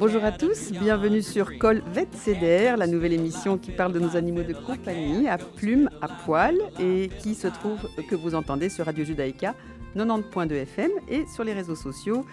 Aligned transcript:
Bonjour 0.00 0.24
à 0.24 0.32
tous, 0.32 0.72
bienvenue 0.72 1.20
sur 1.20 1.58
Col 1.58 1.82
CDR, 2.12 2.78
la 2.78 2.86
nouvelle 2.86 3.12
émission 3.12 3.58
qui 3.58 3.70
parle 3.70 3.92
de 3.92 3.98
nos 3.98 4.16
animaux 4.16 4.42
de 4.42 4.54
compagnie 4.54 5.28
à 5.28 5.36
plumes, 5.36 5.90
à 6.00 6.08
poils 6.08 6.56
et 6.80 7.10
qui 7.18 7.34
se 7.34 7.48
trouve 7.48 7.86
que 8.08 8.14
vous 8.14 8.34
entendez 8.34 8.70
sur 8.70 8.86
Radio 8.86 9.04
Judaïka 9.04 9.54
90.2 9.94 10.54
FM 10.54 10.90
et 11.06 11.26
sur 11.26 11.44
les 11.44 11.52
réseaux 11.52 11.74
sociaux 11.74 12.24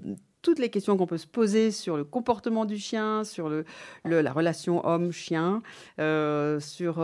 toutes 0.44 0.60
les 0.60 0.70
questions 0.70 0.96
qu'on 0.96 1.08
peut 1.08 1.18
se 1.18 1.26
poser 1.26 1.72
sur 1.72 1.98
le 1.98 2.04
comportement 2.04 2.66
du 2.66 2.78
chien, 2.78 3.24
sur 3.24 3.50
le, 3.50 3.66
la 4.06 4.32
relation 4.32 4.86
homme-chien, 4.86 5.64
sur 5.98 7.00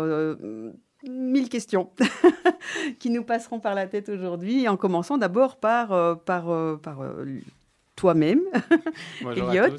mille 1.07 1.49
questions 1.49 1.89
qui 2.99 3.09
nous 3.09 3.23
passeront 3.23 3.59
par 3.59 3.75
la 3.75 3.87
tête 3.87 4.09
aujourd'hui, 4.09 4.67
en 4.67 4.77
commençant 4.77 5.17
d'abord 5.17 5.57
par, 5.57 5.91
euh, 5.91 6.15
par, 6.15 6.49
euh, 6.49 6.75
par 6.75 7.01
euh, 7.01 7.25
toi-même, 7.95 8.41
Elliot. 9.21 9.75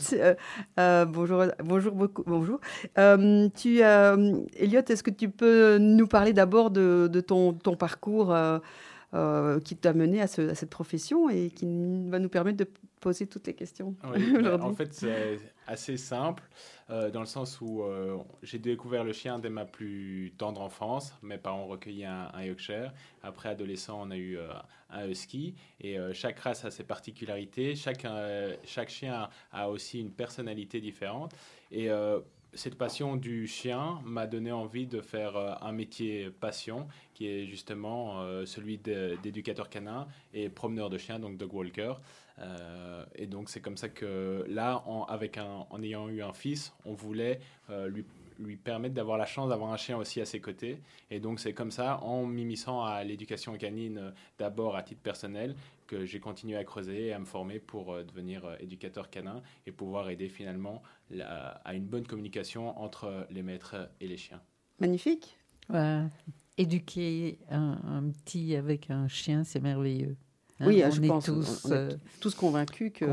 bonjour, 1.08 1.44
bonjour 1.62 1.94
beaucoup. 1.94 2.22
Bonjour. 2.26 2.60
tu, 2.94 3.80
Elliot, 3.80 4.82
est-ce 4.88 5.02
que 5.02 5.10
tu 5.10 5.28
peux 5.28 5.78
nous 5.78 6.06
parler 6.06 6.32
d'abord 6.32 6.70
de, 6.70 7.08
de, 7.10 7.20
ton, 7.20 7.52
ton 7.52 7.76
parcours 7.76 8.34
qui 9.64 9.76
t'a 9.76 9.92
mené 9.92 10.20
à, 10.20 10.26
ce, 10.26 10.50
à, 10.50 10.54
cette 10.54 10.70
profession 10.70 11.28
et 11.28 11.50
qui 11.50 11.66
va 12.08 12.18
nous 12.18 12.28
permettre 12.28 12.58
de 12.58 12.68
poser 13.00 13.26
toutes 13.26 13.46
les 13.46 13.54
questions 13.54 13.96
aujourd'hui 14.04 14.66
En 14.66 14.74
fait, 14.74 14.92
c'est 14.92 15.40
assez 15.66 15.96
simple. 15.96 16.42
Euh, 16.90 17.10
dans 17.10 17.20
le 17.20 17.26
sens 17.26 17.60
où 17.60 17.82
euh, 17.82 18.18
j'ai 18.42 18.58
découvert 18.58 19.04
le 19.04 19.12
chien 19.12 19.38
dès 19.38 19.48
ma 19.48 19.64
plus 19.64 20.32
tendre 20.36 20.60
enfance. 20.60 21.14
Mes 21.22 21.38
parents 21.38 21.62
ont 21.62 21.68
recueilli 21.68 22.04
un, 22.04 22.42
Yorkshire. 22.42 22.92
Après, 23.22 23.48
adolescent, 23.48 24.00
on 24.00 24.10
a 24.10 24.16
eu 24.16 24.36
euh, 24.36 24.48
un 24.90 25.08
Husky. 25.08 25.54
Et 25.80 25.96
chaque 26.12 26.38
race 26.40 26.64
a 26.64 26.70
ses 26.70 26.84
particularités. 26.84 27.76
Chaque, 27.76 28.06
chaque 28.64 28.90
chien 28.90 29.28
a 29.52 29.70
aussi 29.70 30.00
une 30.00 30.10
personnalité 30.10 30.80
différente. 30.80 31.32
Et 31.70 31.88
cette 32.54 32.76
passion 32.76 33.16
du 33.16 33.46
chien 33.46 34.00
m'a 34.04 34.26
donné 34.26 34.52
envie 34.52 34.86
de 34.86 35.00
faire 35.00 35.36
un 35.62 35.72
métier 35.72 36.30
passion, 36.30 36.88
qui 37.14 37.28
est 37.28 37.46
justement 37.46 38.44
celui 38.44 38.78
d'éducateur 38.78 39.68
canin 39.68 40.08
et 40.34 40.48
promeneur 40.48 40.90
de 40.90 40.98
chiens, 40.98 41.18
donc 41.18 41.36
dog 41.36 41.52
walker. 41.54 41.94
Euh, 42.40 43.04
et 43.14 43.26
donc 43.26 43.48
c'est 43.48 43.60
comme 43.60 43.76
ça 43.76 43.88
que 43.88 44.44
là, 44.48 44.82
en, 44.86 45.82
ayant 45.82 46.08
eu 46.08 46.22
un 46.22 46.32
fils, 46.32 46.72
on 46.84 46.94
voulait 46.94 47.40
euh, 47.68 47.88
lui, 47.88 48.04
lui 48.38 48.56
permettre 48.56 48.94
d'avoir 48.94 49.18
la 49.18 49.26
chance 49.26 49.50
d'avoir 49.50 49.72
un 49.72 49.76
chien 49.76 49.96
aussi 49.98 50.20
à 50.20 50.24
ses 50.24 50.40
côtés. 50.40 50.80
Et 51.10 51.20
donc 51.20 51.40
c'est 51.40 51.52
comme 51.52 51.70
ça, 51.70 51.98
en 52.02 52.24
m'immisçant 52.24 52.82
à 52.84 53.04
l'éducation 53.04 53.56
canine 53.56 53.98
euh, 53.98 54.10
d'abord 54.38 54.76
à 54.76 54.82
titre 54.82 55.02
personnel, 55.02 55.54
que 55.90 56.04
j'ai 56.04 56.20
continué 56.20 56.56
à 56.56 56.62
creuser 56.62 57.06
et 57.06 57.12
à 57.12 57.18
me 57.18 57.24
former 57.24 57.58
pour 57.58 57.96
devenir 58.04 58.56
éducateur 58.60 59.10
canin 59.10 59.42
et 59.66 59.72
pouvoir 59.72 60.08
aider 60.08 60.28
finalement 60.28 60.82
à 61.18 61.74
une 61.74 61.84
bonne 61.84 62.06
communication 62.06 62.78
entre 62.80 63.26
les 63.30 63.42
maîtres 63.42 63.90
et 64.00 64.06
les 64.06 64.16
chiens. 64.16 64.40
Magnifique. 64.78 65.36
éduquer 66.56 67.38
un, 67.50 67.78
un 67.84 68.02
petit 68.10 68.54
avec 68.54 68.90
un 68.90 69.08
chien, 69.08 69.42
c'est 69.42 69.60
merveilleux. 69.60 70.16
Hein, 70.60 70.66
oui, 70.68 70.82
je 70.92 71.00
pense, 71.00 71.24
tous, 71.24 71.64
on 71.64 71.70
est 71.70 71.72
euh, 71.72 71.90
tous 72.20 72.34
convaincus 72.34 72.92
que 72.94 73.06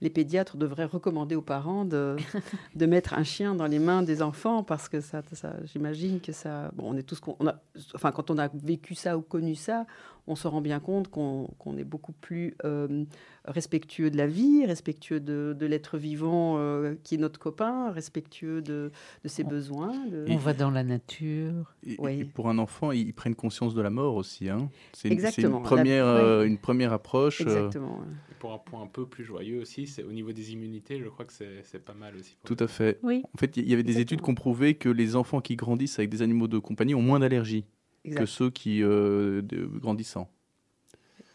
les 0.00 0.10
pédiatres 0.10 0.56
devraient 0.56 0.86
recommander 0.86 1.36
aux 1.36 1.42
parents 1.42 1.84
de, 1.84 2.16
de 2.74 2.86
mettre 2.86 3.14
un 3.14 3.22
chien 3.22 3.54
dans 3.54 3.66
les 3.66 3.78
mains 3.78 4.02
des 4.02 4.22
enfants 4.22 4.62
parce 4.62 4.88
que 4.88 5.00
ça, 5.00 5.22
ça 5.32 5.54
j'imagine 5.64 6.20
que 6.20 6.32
ça. 6.32 6.70
Bon, 6.74 6.92
on 6.92 6.96
est 6.96 7.02
tous, 7.02 7.20
on 7.38 7.46
a, 7.46 7.60
enfin, 7.94 8.10
quand 8.10 8.30
on 8.30 8.38
a 8.38 8.48
vécu 8.48 8.94
ça 8.94 9.16
ou 9.16 9.22
connu 9.22 9.54
ça, 9.54 9.86
on 10.30 10.36
se 10.36 10.46
rend 10.46 10.60
bien 10.60 10.78
compte 10.78 11.08
qu'on 11.08 11.76
est 11.76 11.84
beaucoup 11.84 12.12
plus 12.12 12.54
euh, 12.64 13.04
respectueux 13.44 14.10
de 14.10 14.16
la 14.16 14.28
vie, 14.28 14.64
respectueux 14.64 15.18
de, 15.18 15.56
de 15.58 15.66
l'être 15.66 15.98
vivant 15.98 16.54
euh, 16.56 16.94
qui 17.02 17.16
est 17.16 17.18
notre 17.18 17.40
copain, 17.40 17.90
respectueux 17.90 18.62
de, 18.62 18.92
de 19.24 19.28
ses 19.28 19.42
besoins. 19.42 19.92
On 20.28 20.36
va 20.36 20.54
dans 20.54 20.70
la 20.70 20.84
nature. 20.84 21.74
Et, 21.84 22.24
pour 22.24 22.48
un 22.48 22.58
enfant, 22.58 22.92
ils 22.92 23.12
prennent 23.12 23.34
conscience 23.34 23.74
de 23.74 23.82
la 23.82 23.90
mort 23.90 24.14
aussi. 24.14 24.48
Hein. 24.48 24.70
C'est 24.92 25.08
une, 25.08 25.62
première, 25.62 26.06
euh, 26.06 26.44
une 26.44 26.58
première 26.58 26.92
approche. 26.92 27.40
Exactement. 27.40 27.98
Et 28.30 28.34
pour 28.38 28.52
un 28.52 28.58
point 28.58 28.82
un 28.82 28.86
peu 28.86 29.06
plus 29.06 29.24
joyeux 29.24 29.60
aussi, 29.60 29.88
c'est 29.88 30.04
au 30.04 30.12
niveau 30.12 30.30
des 30.30 30.52
immunités, 30.52 31.00
je 31.00 31.08
crois 31.08 31.24
que 31.24 31.32
c'est 31.32 31.84
pas 31.84 31.94
mal 31.94 32.14
aussi. 32.14 32.36
Tout 32.44 32.56
à 32.60 32.68
fait. 32.68 33.00
Oui. 33.02 33.24
En 33.34 33.38
fait, 33.38 33.56
il 33.56 33.68
y 33.68 33.72
avait 33.72 33.82
des 33.82 33.98
études 33.98 34.22
qui 34.22 34.30
ont 34.30 34.36
prouvé 34.36 34.74
que 34.74 34.88
les 34.88 35.16
enfants 35.16 35.40
qui 35.40 35.56
grandissent 35.56 35.98
avec 35.98 36.08
des 36.08 36.22
animaux 36.22 36.46
de 36.46 36.58
compagnie 36.58 36.94
ont 36.94 37.02
moins 37.02 37.18
d'allergies 37.18 37.64
que 38.04 38.26
ceux 38.26 38.50
qui 38.50 38.82
euh, 38.82 39.42
grandissant. 39.76 40.28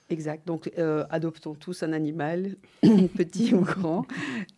Exact. 0.09 0.45
Donc, 0.45 0.71
euh, 0.77 1.05
adoptons 1.09 1.55
tous 1.55 1.81
un 1.83 1.91
animal, 1.93 2.57
petit 3.17 3.53
ou 3.55 3.61
grand. 3.61 4.05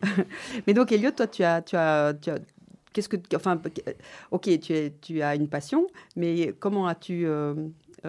Mais 0.66 0.74
donc, 0.74 0.92
Elliot, 0.92 1.12
toi, 1.12 1.26
tu 1.26 1.42
as, 1.42 1.62
tu 1.62 1.76
as, 1.76 2.14
tu 2.20 2.30
as 2.30 2.38
qu'est-ce 2.92 3.08
que, 3.08 3.16
enfin, 3.34 3.60
ok, 4.30 4.58
tu, 4.60 4.72
es, 4.74 4.92
tu 5.00 5.22
as 5.22 5.34
une 5.34 5.48
passion, 5.48 5.86
mais 6.16 6.54
comment 6.58 6.86
as-tu, 6.86 7.26
euh, 7.26 7.54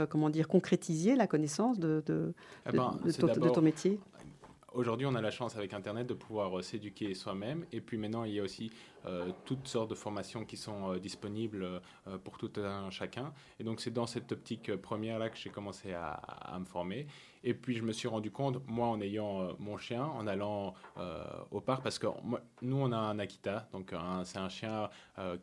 comment 0.10 0.30
dire, 0.30 0.48
concrétisé 0.48 1.16
la 1.16 1.28
connaissance 1.28 1.80
de, 1.80 2.04
de, 2.06 2.34
eh 2.68 2.76
ben, 2.76 2.98
de, 3.04 3.40
de 3.40 3.50
ton 3.50 3.62
métier? 3.62 4.00
Aujourd'hui, 4.74 5.08
on 5.08 5.16
a 5.16 5.22
la 5.22 5.32
chance 5.32 5.56
avec 5.56 5.74
Internet 5.74 6.06
de 6.06 6.14
pouvoir 6.14 6.64
s'éduquer 6.64 7.16
soi-même. 7.16 7.66
Et 7.72 7.82
puis 7.82 7.98
maintenant, 7.98 8.24
il 8.24 8.34
y 8.34 8.40
a 8.40 8.44
aussi 8.44 8.72
euh, 9.06 9.32
toutes 9.46 9.68
sortes 9.68 9.90
de 9.90 9.96
formations 9.96 10.46
qui 10.46 10.58
sont 10.58 10.94
euh, 10.94 11.00
disponibles 11.00 11.82
euh, 12.08 12.18
pour 12.24 12.38
tout 12.38 12.52
un 12.58 12.90
chacun. 12.92 13.34
Et 13.60 13.64
donc 13.64 13.82
c'est 13.82 13.92
dans 13.92 14.06
cette 14.06 14.32
optique 14.32 14.76
première 14.76 15.18
là 15.18 15.30
que 15.30 15.38
j'ai 15.38 15.50
commencé 15.50 15.94
à, 15.94 16.12
à, 16.12 16.60
me 16.60 16.66
former. 16.66 17.08
Et 17.44 17.54
puis 17.54 17.76
je 17.76 17.84
me 17.84 17.92
suis 17.92 18.08
rendu 18.08 18.32
compte, 18.32 18.62
moi 18.68 18.88
en 18.88 19.02
ayant 19.02 19.56
mon 19.60 19.78
chien, 19.78 20.04
en 20.04 20.28
allant 20.28 20.74
au 21.52 21.62
parc, 21.62 21.84
parce 21.84 22.00
que 22.00 22.08
nous 22.62 22.78
on 22.78 22.92
a 22.92 22.98
un 22.98 23.20
Akita, 23.20 23.70
donc 23.72 23.94
c'est 24.24 24.40
un 24.40 24.50
chien 24.50 24.90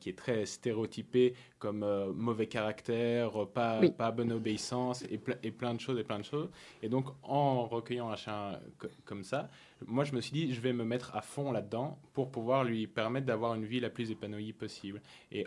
qui 0.00 0.10
est 0.10 0.18
très 0.18 0.44
stéréotypé 0.46 1.34
comme 1.58 1.84
mauvais 2.14 2.46
caractère, 2.46 3.46
pas, 3.48 3.80
pas 3.90 4.10
bonne 4.10 4.32
obéissance 4.32 5.02
et, 5.04 5.20
et, 5.42 5.50
plein 5.50 5.74
de 5.74 5.80
choses 5.80 5.98
et 5.98 6.04
plein 6.04 6.18
de 6.18 6.24
choses. 6.24 6.50
Et 6.82 6.88
donc 6.88 7.06
en 7.22 7.66
recueillant 7.66 8.10
un 8.10 8.16
chien 8.16 8.60
comme 9.04 9.24
ça, 9.24 9.48
moi, 9.84 10.04
je 10.04 10.12
me 10.12 10.20
suis 10.20 10.32
dit, 10.32 10.54
je 10.54 10.60
vais 10.60 10.72
me 10.72 10.84
mettre 10.84 11.14
à 11.14 11.20
fond 11.20 11.52
là-dedans 11.52 11.98
pour 12.14 12.30
pouvoir 12.30 12.64
lui 12.64 12.86
permettre 12.86 13.26
d'avoir 13.26 13.54
une 13.54 13.66
vie 13.66 13.80
la 13.80 13.90
plus 13.90 14.10
épanouie 14.10 14.52
possible. 14.52 15.02
Et 15.30 15.46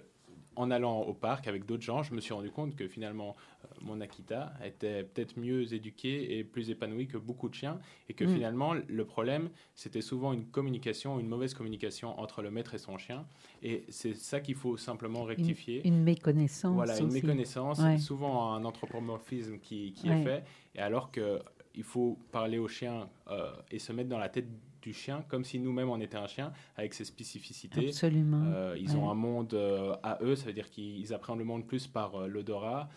en 0.56 0.72
allant 0.72 1.02
au 1.02 1.14
parc 1.14 1.48
avec 1.48 1.66
d'autres 1.66 1.84
gens, 1.84 2.04
je 2.04 2.14
me 2.14 2.20
suis 2.20 2.34
rendu 2.34 2.52
compte 2.52 2.76
que 2.76 2.88
finalement, 2.88 3.36
euh, 3.64 3.68
mon 3.82 4.02
Akita 4.02 4.54
était 4.64 5.04
peut-être 5.04 5.40
mieux 5.40 5.74
éduqué 5.74 6.38
et 6.38 6.44
plus 6.44 6.70
épanoui 6.70 7.08
que 7.08 7.18
beaucoup 7.18 7.50
de 7.50 7.56
chiens. 7.56 7.80
Et 8.10 8.14
que 8.14 8.26
mm. 8.26 8.34
finalement, 8.34 8.74
le 8.74 9.06
problème, 9.06 9.50
c'était 9.76 10.02
souvent 10.02 10.34
une 10.34 10.46
communication, 10.46 11.20
une 11.20 11.28
mauvaise 11.28 11.54
communication 11.54 12.20
entre 12.20 12.42
le 12.42 12.52
maître 12.52 12.74
et 12.74 12.78
son 12.78 12.98
chien. 12.98 13.26
Et 13.64 13.86
c'est 13.90 14.14
ça 14.14 14.40
qu'il 14.40 14.56
faut 14.56 14.78
simplement 14.78 15.24
rectifier. 15.24 15.88
Une, 15.88 16.04
méconnaissance. 16.04 16.76
Voilà, 16.76 16.98
une 17.00 17.12
méconnaissance. 17.12 17.80
Souvent 18.00 18.54
un 18.54 18.66
anthropomorphisme 18.66 19.60
qui, 19.60 19.94
est 20.04 20.24
fait. 20.24 20.44
Et 20.76 20.80
alors 20.80 21.12
que 21.12 21.40
il 21.76 21.84
faut 21.84 22.18
parler 22.32 22.58
au 22.58 22.68
chien 22.68 23.08
euh, 23.30 23.52
et 23.72 23.80
se 23.80 23.94
mettre 23.94 24.10
dans 24.10 24.18
la 24.18 24.30
tête 24.30 24.48
du 24.82 24.94
chien 24.94 25.24
comme 25.28 25.44
si 25.44 25.60
nous-mêmes 25.60 25.90
on 25.90 26.00
était 26.00 26.18
un 26.18 26.28
chien 26.28 26.52
avec 26.76 26.94
ses 26.94 27.06
spécificités. 27.06 27.88
Absolument. 27.88 28.44
Euh, 28.48 28.76
ils 28.80 28.96
ont 28.96 29.10
un 29.10 29.16
monde 29.16 29.54
euh, 29.54 29.96
à 30.04 30.20
eux, 30.22 30.36
ça 30.36 30.46
veut 30.46 30.54
dire 30.54 30.70
qu'ils 30.70 31.14
appréhendent 31.14 31.40
le 31.40 31.46
monde 31.46 31.66
plus 31.66 31.88
par 31.88 32.28
l'odorat. 32.28 32.90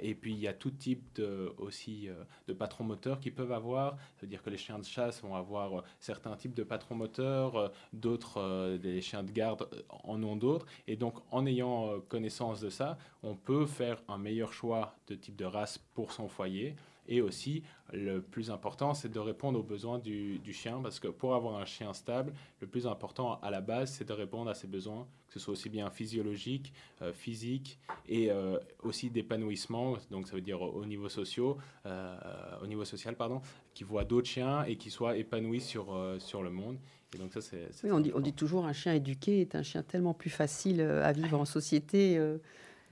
et 0.00 0.14
puis 0.14 0.32
il 0.32 0.40
y 0.40 0.48
a 0.48 0.54
tout 0.54 0.70
type 0.70 1.04
de, 1.16 1.52
aussi 1.58 2.08
de 2.46 2.52
patrons 2.52 2.84
moteurs 2.84 3.20
qu'ils 3.20 3.34
peuvent 3.34 3.52
avoir. 3.52 3.92
Ça 4.16 4.22
veut 4.22 4.28
dire 4.28 4.42
que 4.42 4.50
les 4.50 4.56
chiens 4.56 4.78
de 4.78 4.84
chasse 4.84 5.22
vont 5.22 5.34
avoir 5.34 5.84
certains 6.00 6.34
types 6.36 6.54
de 6.54 6.62
patrons 6.62 6.94
moteurs, 6.94 7.72
d'autres, 7.92 8.78
des 8.78 9.00
chiens 9.00 9.22
de 9.22 9.30
garde 9.30 9.68
en 10.04 10.22
ont 10.22 10.36
d'autres. 10.36 10.66
Et 10.86 10.96
donc 10.96 11.14
en 11.30 11.44
ayant 11.46 12.00
connaissance 12.08 12.60
de 12.60 12.70
ça, 12.70 12.98
on 13.22 13.34
peut 13.34 13.66
faire 13.66 14.02
un 14.08 14.18
meilleur 14.18 14.52
choix 14.52 14.96
de 15.06 15.14
type 15.14 15.36
de 15.36 15.44
race 15.44 15.78
pour 15.94 16.12
son 16.12 16.28
foyer 16.28 16.74
Et 17.08 17.22
aussi, 17.22 17.62
le 17.92 18.20
plus 18.20 18.50
important, 18.50 18.92
c'est 18.92 19.08
de 19.08 19.18
répondre 19.18 19.58
aux 19.58 19.62
besoins 19.62 19.98
du, 19.98 20.52
chien, 20.52 20.80
parce 20.82 21.00
que 21.00 21.08
pour 21.08 21.34
avoir 21.34 21.56
un 21.56 21.64
chien 21.64 21.94
stable, 21.94 22.34
le 22.60 22.66
plus 22.66 22.86
important 22.86 23.40
à 23.40 23.50
la 23.50 23.62
base, 23.62 23.92
c'est 23.92 24.06
de 24.06 24.12
répondre 24.12 24.50
à 24.50 24.54
ses 24.54 24.66
besoins, 24.66 25.06
que 25.26 25.34
ce 25.34 25.40
soit 25.40 25.52
aussi 25.52 25.70
bien 25.70 25.88
physiologique, 25.90 26.72
euh, 27.00 27.12
physique 27.14 27.78
et 28.06 28.30
euh, 28.30 28.58
aussi 28.82 29.08
d'épanouissement, 29.08 29.96
donc 30.10 30.28
ça 30.28 30.34
veut 30.34 30.42
dire 30.42 30.60
au 30.60 30.84
niveau, 30.84 31.08
social, 31.08 31.54
euh, 31.86 32.16
au 32.62 32.66
niveau 32.66 32.84
social, 32.84 33.16
pardon, 33.16 33.40
qui 33.72 33.84
voit 33.84 34.04
d'autres 34.04 34.28
chiens 34.28 34.64
et 34.64 34.76
qui 34.76 34.90
soit 34.90 35.16
épanoui 35.16 35.62
sur, 35.62 35.98
sur 36.18 36.42
le 36.42 36.50
monde. 36.50 36.78
Et 37.14 37.18
donc 37.18 37.32
ça, 37.32 37.40
c'est, 37.40 37.70
oui, 37.84 37.90
on 37.90 38.00
dit, 38.00 38.12
on 38.14 38.20
dit 38.20 38.34
toujours 38.34 38.66
un 38.66 38.74
chien 38.74 38.92
éduqué 38.92 39.40
est 39.40 39.54
un 39.54 39.62
chien 39.62 39.82
tellement 39.82 40.12
plus 40.12 40.28
facile 40.28 40.82
à 40.82 41.12
vivre 41.12 41.40
en 41.40 41.46
société. 41.46 42.18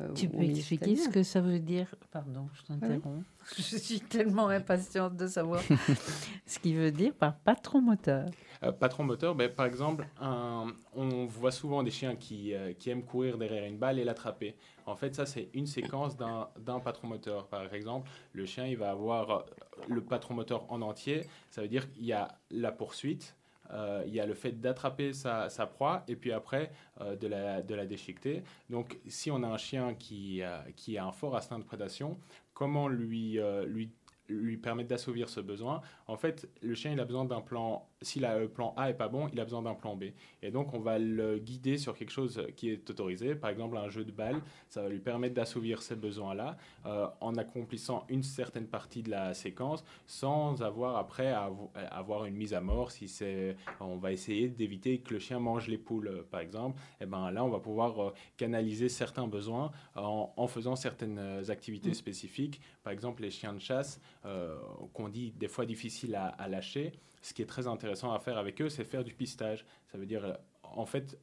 Euh, 0.01 0.13
tu 0.13 0.29
peux 0.29 0.43
expliquer 0.43 0.95
ce 0.95 1.09
que 1.09 1.23
ça 1.23 1.41
veut 1.41 1.59
dire? 1.59 1.95
Pardon, 2.11 2.49
je 2.53 2.63
t'interromps. 2.63 3.25
Je 3.57 3.77
suis 3.77 4.01
tellement 4.01 4.49
impatiente 4.49 5.17
de 5.17 5.27
savoir 5.29 5.63
ce 6.47 6.59
qu'il 6.59 6.77
veut 6.77 6.91
dire 6.91 7.15
par 7.15 7.37
patron 7.37 7.81
moteur. 7.81 8.27
Euh, 8.63 8.73
patron 8.73 9.05
moteur, 9.05 9.35
ben, 9.37 9.49
par 9.49 9.67
exemple, 9.67 10.07
on 10.21 11.27
voit 11.27 11.53
souvent 11.53 11.83
des 11.83 11.93
chiens 11.93 12.17
qui, 12.17 12.53
euh, 12.55 12.73
qui, 12.73 12.91
aiment 12.91 13.05
courir 13.05 13.39
derrière 13.39 13.65
une 13.65 13.79
balle 13.79 13.99
et 13.99 14.05
l'attraper. 14.05 14.57
En 14.85 14.97
fait, 14.97 15.15
ça, 15.15 15.27
c'est 15.27 15.49
une 15.55 15.67
séquence 15.67 16.17
d'un 16.17 16.81
patron 16.81 17.09
moteur. 17.09 17.47
Par 17.47 17.73
exemple, 17.73 18.11
le 18.33 18.45
chien, 18.47 18.67
il 18.67 18.77
va 18.77 18.91
avoir 18.91 19.47
le 19.89 20.03
patron 20.03 20.35
moteur 20.35 20.71
en 20.71 20.83
entier. 20.83 21.25
Ça 21.51 21.63
veut 21.63 21.69
dire 21.69 21.91
qu'il 21.93 22.05
y 22.05 22.13
a 22.13 22.37
la 22.51 22.73
poursuite, 22.73 23.37
euh, 23.73 24.05
il 24.07 24.15
y 24.15 24.21
a 24.21 24.27
le 24.27 24.35
fait 24.35 24.53
d'attraper 24.53 25.13
sa, 25.13 25.49
proie 25.67 26.05
et 26.09 26.17
puis 26.17 26.33
après 26.33 26.73
euh, 27.01 27.17
de, 27.17 27.27
la, 27.27 27.87
déchiqueter. 27.87 28.43
Donc 28.71 28.99
si 29.07 29.31
on 29.31 29.43
a 29.43 29.47
un 29.47 29.59
chien 29.59 29.95
qui, 29.95 30.43
euh, 30.43 30.59
qui 30.77 30.99
a 30.99 31.05
un 31.05 31.13
fort 31.13 31.37
instinct 31.37 31.59
de 31.59 31.65
prédation, 31.65 32.19
comment 32.55 32.89
lui, 32.89 33.39
lui 33.67 33.91
lui 34.29 34.57
permettre 34.57 34.89
d'assouvir 34.89 35.29
ce 35.29 35.41
besoin. 35.41 35.81
En 36.07 36.17
fait, 36.17 36.49
le 36.63 36.75
chien, 36.75 36.93
il 36.93 37.01
a 37.01 37.05
besoin 37.05 37.25
d'un 37.25 37.41
plan, 37.41 37.89
si 38.03 38.21
le 38.21 38.49
plan 38.49 38.75
A 38.77 38.91
est 38.91 38.95
pas 38.95 39.09
bon, 39.09 39.29
il 39.33 39.41
a 39.41 39.45
besoin 39.45 39.63
d'un 39.63 39.75
plan 39.75 39.97
B. 39.97 40.05
Et 40.43 40.51
donc, 40.51 40.75
on 40.75 40.81
va 40.81 40.99
le 40.99 41.39
guider 41.39 41.79
sur 41.79 41.95
quelque 41.95 42.11
chose 42.11 42.43
qui 42.57 42.71
est 42.71 42.89
autorisé. 42.91 43.35
Par 43.35 43.51
exemple, 43.51 43.77
un 43.77 43.89
jeu 43.89 44.05
de 44.05 44.13
balle, 44.13 44.41
ça 44.69 44.83
va 44.83 44.89
lui 44.89 45.01
permettre 45.01 45.35
d'assouvir 45.35 45.83
ces 45.83 45.97
besoins-là 45.97 46.57
euh, 46.87 47.07
en 47.21 47.35
accomplissant 47.37 48.05
une 48.09 48.23
certaine 48.23 48.67
partie 48.67 49.03
de 49.03 49.11
la 49.11 49.35
séquence 49.35 49.85
sans 50.07 50.63
avoir 50.63 50.97
après 50.97 51.31
à 51.31 51.51
avoir 51.91 52.25
une 52.25 52.35
mise 52.35 52.55
à 52.55 52.61
mort. 52.61 52.91
Si 52.91 53.09
c'est, 53.09 53.57
on 53.81 53.97
va 53.97 54.13
essayer 54.13 54.49
d'éviter 54.49 54.99
que 54.99 55.15
le 55.15 55.21
chien 55.21 55.39
mange 55.39 55.69
les 55.69 55.79
poules, 55.79 56.25
par 56.31 56.41
exemple. 56.41 56.81
Et 57.01 57.05
eh 57.05 57.07
ben 57.07 57.31
là, 57.31 57.45
on 57.45 57.49
va 57.49 57.61
pouvoir 57.61 58.01
euh, 58.01 58.15
canaliser 58.37 58.89
certains 58.89 59.27
besoins 59.27 59.71
en, 59.95 60.47
faisant 60.47 60.77
certaines 60.77 61.51
activités 61.51 61.91
mmh. 61.91 61.95
spécifiques. 61.95 62.61
Par 62.83 62.93
exemple, 62.93 63.23
les 63.23 63.31
chiens 63.31 63.53
de 63.53 63.59
chasse, 63.59 64.01
euh, 64.27 64.57
qu'on 64.93 65.09
dit 65.09 65.33
des 65.33 65.47
fois 65.47 65.67
difficile 65.67 66.17
à, 66.17 66.49
lâcher, 66.49 66.93
ce 67.23 67.33
qui 67.33 67.43
est 67.43 67.47
très 67.47 67.69
intéressant 67.69 68.13
à 68.13 68.19
faire 68.19 68.39
avec 68.39 68.61
eux, 68.61 68.69
c'est 68.69 68.85
faire 68.85 69.05
du 69.05 69.15
pistage. 69.15 69.65
Ça 69.87 69.99
veut 69.99 70.07
dire, 70.07 70.25
euh, 70.25 70.35
en 70.63 70.85
fait, 70.85 71.19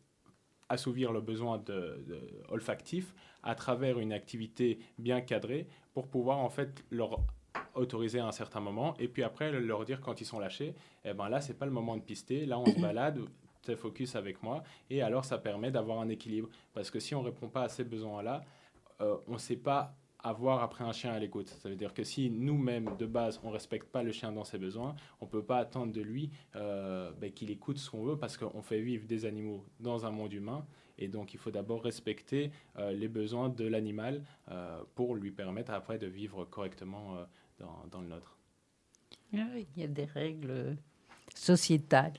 assouvir 0.69 1.11
le 1.11 1.19
besoin 1.19 1.57
de, 1.57 2.05
olfactif 2.49 3.13
à 3.43 3.55
travers 3.55 3.99
une 3.99 4.13
activité 4.13 4.79
bien 4.97 5.19
cadrée 5.21 5.67
pour 5.93 6.07
pouvoir 6.07 6.39
en 6.39 6.49
fait 6.49 6.83
leur 6.91 7.19
autoriser 7.75 8.19
à 8.19 8.27
un 8.27 8.31
certain 8.31 8.61
moment. 8.61 8.95
Et 8.99 9.07
puis 9.09 9.23
après 9.23 9.51
leur 9.51 9.83
dire 9.83 9.99
quand 9.99 10.21
ils 10.21 10.25
sont 10.25 10.39
lâchés, 10.39 10.73
eh 11.03 11.13
ben 11.13 11.27
là 11.27 11.41
c'est 11.41 11.53
pas 11.55 11.65
le 11.65 11.71
moment 11.71 11.97
de 11.97 12.01
pister, 12.01 12.45
là 12.45 12.57
on 12.57 12.65
se 12.65 12.79
balade, 12.81 13.19
tu 13.61 13.75
focus 13.75 14.15
avec 14.15 14.41
moi 14.41 14.63
et 14.89 15.01
alors 15.01 15.25
ça 15.25 15.37
permet 15.37 15.71
d'avoir 15.71 15.99
un 15.99 16.09
équilibre. 16.09 16.49
Parce 16.73 16.89
que 16.89 16.99
si 16.99 17.13
on 17.15 17.21
répond 17.21 17.49
pas 17.49 17.63
à 17.63 17.69
ces 17.69 17.83
besoins 17.83 18.23
là, 18.23 18.43
euh, 19.01 19.17
on 19.27 19.33
ne 19.33 19.37
sait 19.37 19.57
pas 19.57 19.93
avoir 20.23 20.63
après 20.63 20.83
un 20.83 20.93
chien 20.93 21.11
à 21.11 21.19
l'écoute. 21.19 21.49
Ça 21.49 21.69
veut 21.69 21.75
dire 21.75 21.93
que 21.93 22.03
si 22.03 22.29
nous-mêmes, 22.29 22.89
de 22.97 23.05
base, 23.05 23.39
on 23.43 23.49
ne 23.49 23.53
respecte 23.53 23.89
pas 23.89 24.03
le 24.03 24.11
chien 24.11 24.31
dans 24.31 24.45
ses 24.45 24.57
besoins, 24.57 24.95
on 25.21 25.25
ne 25.25 25.29
peut 25.29 25.43
pas 25.43 25.57
attendre 25.57 25.91
de 25.91 26.01
lui 26.01 26.31
euh, 26.55 27.11
ben, 27.19 27.31
qu'il 27.31 27.51
écoute 27.51 27.77
ce 27.77 27.89
qu'on 27.89 28.03
veut 28.03 28.17
parce 28.17 28.37
qu'on 28.37 28.61
fait 28.61 28.81
vivre 28.81 29.05
des 29.05 29.25
animaux 29.25 29.65
dans 29.79 30.05
un 30.05 30.11
monde 30.11 30.33
humain. 30.33 30.65
Et 30.97 31.07
donc, 31.07 31.33
il 31.33 31.39
faut 31.39 31.51
d'abord 31.51 31.83
respecter 31.83 32.51
euh, 32.77 32.91
les 32.91 33.07
besoins 33.07 33.49
de 33.49 33.65
l'animal 33.65 34.23
euh, 34.49 34.81
pour 34.95 35.15
lui 35.15 35.31
permettre 35.31 35.71
après 35.71 35.97
de 35.97 36.07
vivre 36.07 36.45
correctement 36.45 37.17
dans, 37.59 37.85
dans, 37.91 38.01
le 38.01 38.07
nôtre. 38.07 38.37
Ah 39.35 39.39
il 39.57 39.81
y 39.81 39.83
a 39.83 39.87
des 39.87 40.05
règles 40.05 40.77
sociétales 41.33 42.13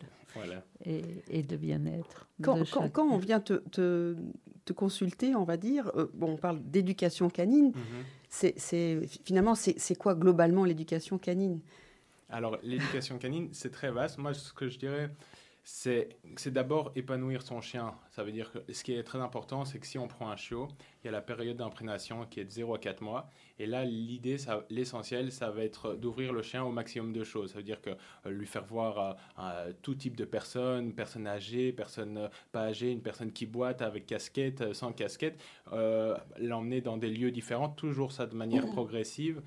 et, 0.84 1.42
de 1.42 1.56
bien-être. 1.56 2.28
Quand, 2.42 2.64
quand, 2.90 3.04
on 3.04 3.18
vient 3.18 3.40
te, 3.40 3.54
te, 3.54 4.16
te, 4.64 4.72
consulter, 4.72 5.34
on 5.34 5.44
va 5.44 5.56
dire, 5.56 5.90
euh, 5.96 6.10
bon, 6.14 6.32
on 6.32 6.36
parle 6.36 6.60
d'éducation 6.62 7.30
canine, 7.30 7.72
mhm. 7.74 8.52
c'est 8.58 9.00
finalement, 9.24 9.54
c'est 9.54 9.94
quoi 9.96 10.14
globalement 10.14 10.64
l'éducation 10.64 11.18
canine? 11.18 11.60
Alors, 12.30 12.58
l'éducation 12.62 13.18
canine, 13.18 13.48
c'est 13.52 13.70
très 13.70 13.90
vaste. 13.90 14.18
Moi, 14.18 14.34
ce 14.34 14.52
que 14.52 14.68
je 14.68 14.78
dirais, 14.78 15.10
c'est 15.64 16.08
d'abord 16.46 16.92
épanouir 16.94 17.42
son 17.42 17.60
chien. 17.60 17.94
Ça 18.10 18.24
veut 18.24 18.32
dire 18.32 18.52
que 18.52 18.72
ce 18.72 18.84
qui 18.84 18.94
est 18.94 19.02
très 19.02 19.20
important, 19.20 19.64
c'est 19.64 19.78
que 19.78 19.86
si 19.86 19.98
on 19.98 20.08
prend 20.08 20.30
un 20.30 20.36
chiot, 20.36 20.68
il 21.04 21.08
y 21.08 21.10
a 21.10 21.12
la 21.12 21.20
période 21.20 21.58
d'imprégnation 21.58 22.24
qui 22.24 22.40
est 22.40 22.44
de 22.44 22.50
0 22.50 22.74
à 22.74 22.78
4 22.78 23.02
mois. 23.02 23.30
Et 23.58 23.66
là, 23.66 23.84
l'idée, 23.84 24.36
l'essentiel, 24.70 25.30
ça 25.30 25.50
va 25.50 25.62
être 25.62 25.94
d'ouvrir 25.94 26.32
le 26.32 26.42
chien 26.42 26.64
au 26.64 26.72
maximum 26.72 27.12
de 27.12 27.22
choses. 27.22 27.52
Ça 27.52 27.58
veut 27.58 27.62
dire 27.62 27.80
que 27.80 27.90
euh, 27.90 28.30
lui 28.30 28.46
faire 28.46 28.64
voir 28.64 29.16
euh, 29.38 29.72
tout 29.82 29.94
type 29.94 30.16
de 30.16 30.24
personnes, 30.24 30.92
personnes 30.92 31.26
âgées, 31.26 31.72
personnes 31.72 32.16
euh, 32.16 32.28
pas 32.50 32.62
âgées, 32.62 32.90
une 32.90 33.02
personne 33.02 33.30
qui 33.30 33.46
boite 33.46 33.82
avec 33.82 34.06
casquette, 34.06 34.72
sans 34.72 34.92
casquette, 34.92 35.38
l'emmener 36.38 36.80
dans 36.80 36.96
des 36.96 37.10
lieux 37.10 37.30
différents, 37.30 37.68
toujours 37.68 38.12
ça 38.12 38.26
de 38.26 38.34
manière 38.34 38.66
progressive 38.66 39.42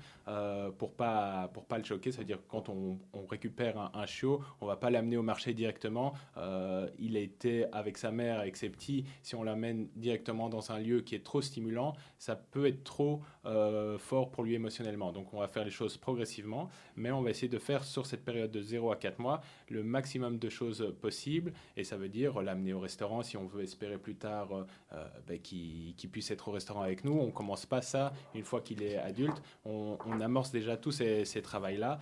pour 0.78 0.92
pas 0.92 1.50
pour 1.52 1.64
pas 1.64 1.78
le 1.78 1.84
choquer. 1.84 2.12
Ça 2.12 2.18
veut 2.18 2.24
dire 2.24 2.38
que 2.38 2.48
quand 2.48 2.68
on, 2.68 2.98
récupère 3.28 3.78
un, 3.78 3.90
un, 3.94 4.06
chiot, 4.06 4.40
on 4.60 4.66
va 4.66 4.76
pas 4.76 4.90
l'amener 4.90 5.16
au 5.16 5.22
marché 5.22 5.54
directement. 5.54 6.14
il 6.98 7.16
a 7.16 7.20
été 7.20 7.66
avec 7.72 7.98
sa 7.98 8.10
mère, 8.10 8.40
avec 8.40 8.56
ses 8.56 8.68
petits. 8.68 9.04
Si 9.22 9.34
on 9.34 9.42
l'amène 9.42 9.88
directement 9.96 10.48
dans 10.48 10.72
un 10.72 10.78
lieu 10.78 11.00
qui 11.00 11.14
est 11.14 11.24
trop 11.24 11.40
stimulant, 11.48 11.94
ça 12.18 12.36
peut 12.36 12.66
être 12.66 12.84
trop 12.84 13.20
euh, 13.44 13.98
fort 13.98 14.30
pour 14.30 14.44
lui 14.44 14.54
émotionnellement. 14.54 15.12
Donc 15.12 15.32
on 15.34 15.40
va 15.40 15.48
faire 15.48 15.64
les 15.64 15.70
choses 15.70 15.96
progressivement, 15.96 16.68
mais 16.96 17.10
on 17.10 17.22
va 17.22 17.30
essayer 17.30 17.48
de 17.48 17.58
faire 17.58 17.84
sur 17.84 18.06
cette 18.06 18.24
période 18.24 18.50
de 18.50 18.62
0 18.62 18.92
à 18.92 18.96
4 18.96 19.18
mois 19.18 19.40
le 19.68 19.82
maximum 19.82 20.38
de 20.38 20.48
choses 20.48 20.94
possibles. 21.00 21.52
Et 21.76 21.84
ça 21.84 21.96
veut 21.96 22.08
dire 22.08 22.40
l'amener 22.42 22.72
au 22.72 22.80
restaurant 22.80 23.22
si 23.22 23.36
on 23.36 23.46
veut 23.46 23.62
espérer 23.62 23.98
plus 23.98 24.14
tard 24.14 24.66
euh, 24.92 25.08
ben, 25.26 25.38
qu'il 25.40 25.94
puisse 26.10 26.30
être 26.30 26.48
au 26.48 26.52
restaurant 26.52 26.82
avec 26.82 27.04
nous. 27.04 27.18
On 27.18 27.30
commence 27.30 27.66
pas 27.66 27.82
ça 27.82 28.12
une 28.34 28.44
fois 28.44 28.60
qu'il 28.60 28.82
est 28.82 28.96
adulte. 28.96 29.42
On, 29.64 29.96
amorce 30.20 30.50
déjà 30.50 30.76
tous 30.76 30.90
ces, 30.90 31.24
ces 31.24 31.42
travails-là 31.42 32.00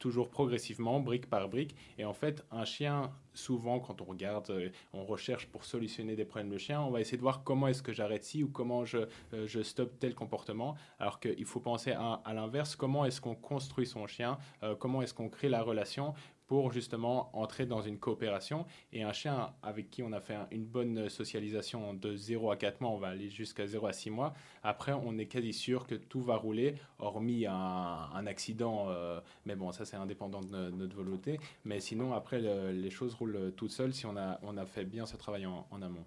toujours 0.00 0.30
progressivement, 0.30 0.98
brique 0.98 1.30
par 1.30 1.48
brique. 1.48 1.76
Et 1.98 2.04
en 2.04 2.12
fait, 2.12 2.44
un 2.50 2.64
chien, 2.64 3.12
souvent, 3.34 3.78
quand 3.78 4.00
on 4.00 4.04
regarde, 4.04 4.50
euh, 4.50 4.70
on 4.92 5.04
recherche 5.04 5.46
pour 5.46 5.64
solutionner 5.64 6.16
des 6.16 6.24
problèmes 6.24 6.50
de 6.50 6.58
chien, 6.58 6.82
on 6.82 6.90
va 6.90 7.00
essayer 7.00 7.18
de 7.18 7.22
voir 7.22 7.44
comment 7.44 7.68
est-ce 7.68 7.82
que 7.82 7.92
j'arrête 7.92 8.24
ci 8.24 8.42
ou 8.42 8.48
comment 8.48 8.84
je, 8.84 8.98
euh, 9.34 9.46
je 9.46 9.62
stoppe 9.62 9.98
tel 10.00 10.14
comportement. 10.14 10.74
Alors 10.98 11.20
qu'il 11.20 11.44
faut 11.44 11.60
penser 11.60 11.92
à, 11.92 12.20
l'inverse, 12.34 12.74
comment 12.74 13.04
est-ce 13.04 13.20
qu'on 13.20 13.36
construit 13.36 13.86
son 13.86 14.06
chien, 14.06 14.38
euh, 14.62 14.74
comment 14.74 15.02
est-ce 15.02 15.14
qu'on 15.14 15.28
crée 15.28 15.48
la 15.48 15.62
relation? 15.62 16.14
Pour 16.50 16.72
justement 16.72 17.30
entrer 17.32 17.64
dans 17.64 17.80
une 17.80 17.96
coopération. 17.96 18.66
Et 18.92 19.04
un 19.04 19.12
chien 19.12 19.52
avec 19.62 19.88
qui 19.88 20.02
on 20.02 20.10
a 20.10 20.18
fait 20.18 20.34
une 20.50 20.64
bonne 20.64 21.08
socialisation 21.08 21.94
de 21.94 22.16
0 22.16 22.50
à 22.50 22.56
4 22.56 22.80
mois, 22.80 22.90
on 22.90 22.98
va 22.98 23.06
aller 23.06 23.30
jusqu'à 23.30 23.68
0 23.68 23.86
à 23.86 23.92
6 23.92 24.10
mois, 24.10 24.34
après 24.64 24.92
on 24.92 25.16
est 25.16 25.26
quasi 25.26 25.52
sûr 25.52 25.86
que 25.86 25.94
tout 25.94 26.22
va 26.22 26.34
rouler, 26.34 26.74
hormis 26.98 27.46
un, 27.46 28.26
accident, 28.26 28.86
euh, 28.88 29.20
mais 29.46 29.54
bon, 29.54 29.70
ça 29.70 29.84
c'est 29.84 29.94
indépendant 29.94 30.40
de 30.40 30.70
notre 30.70 30.96
volonté. 30.96 31.38
Mais 31.64 31.78
sinon, 31.78 32.14
après, 32.14 32.40
les 32.40 32.90
choses 32.90 33.14
roulent 33.14 33.52
toutes 33.56 33.70
seules 33.70 33.94
si 33.94 34.06
on 34.06 34.16
a, 34.16 34.40
on 34.42 34.56
a 34.56 34.66
fait 34.66 34.84
bien 34.84 35.06
ce 35.06 35.16
travail 35.16 35.46
en, 35.46 35.82
amont. 35.82 36.04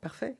Parfait. 0.00 0.34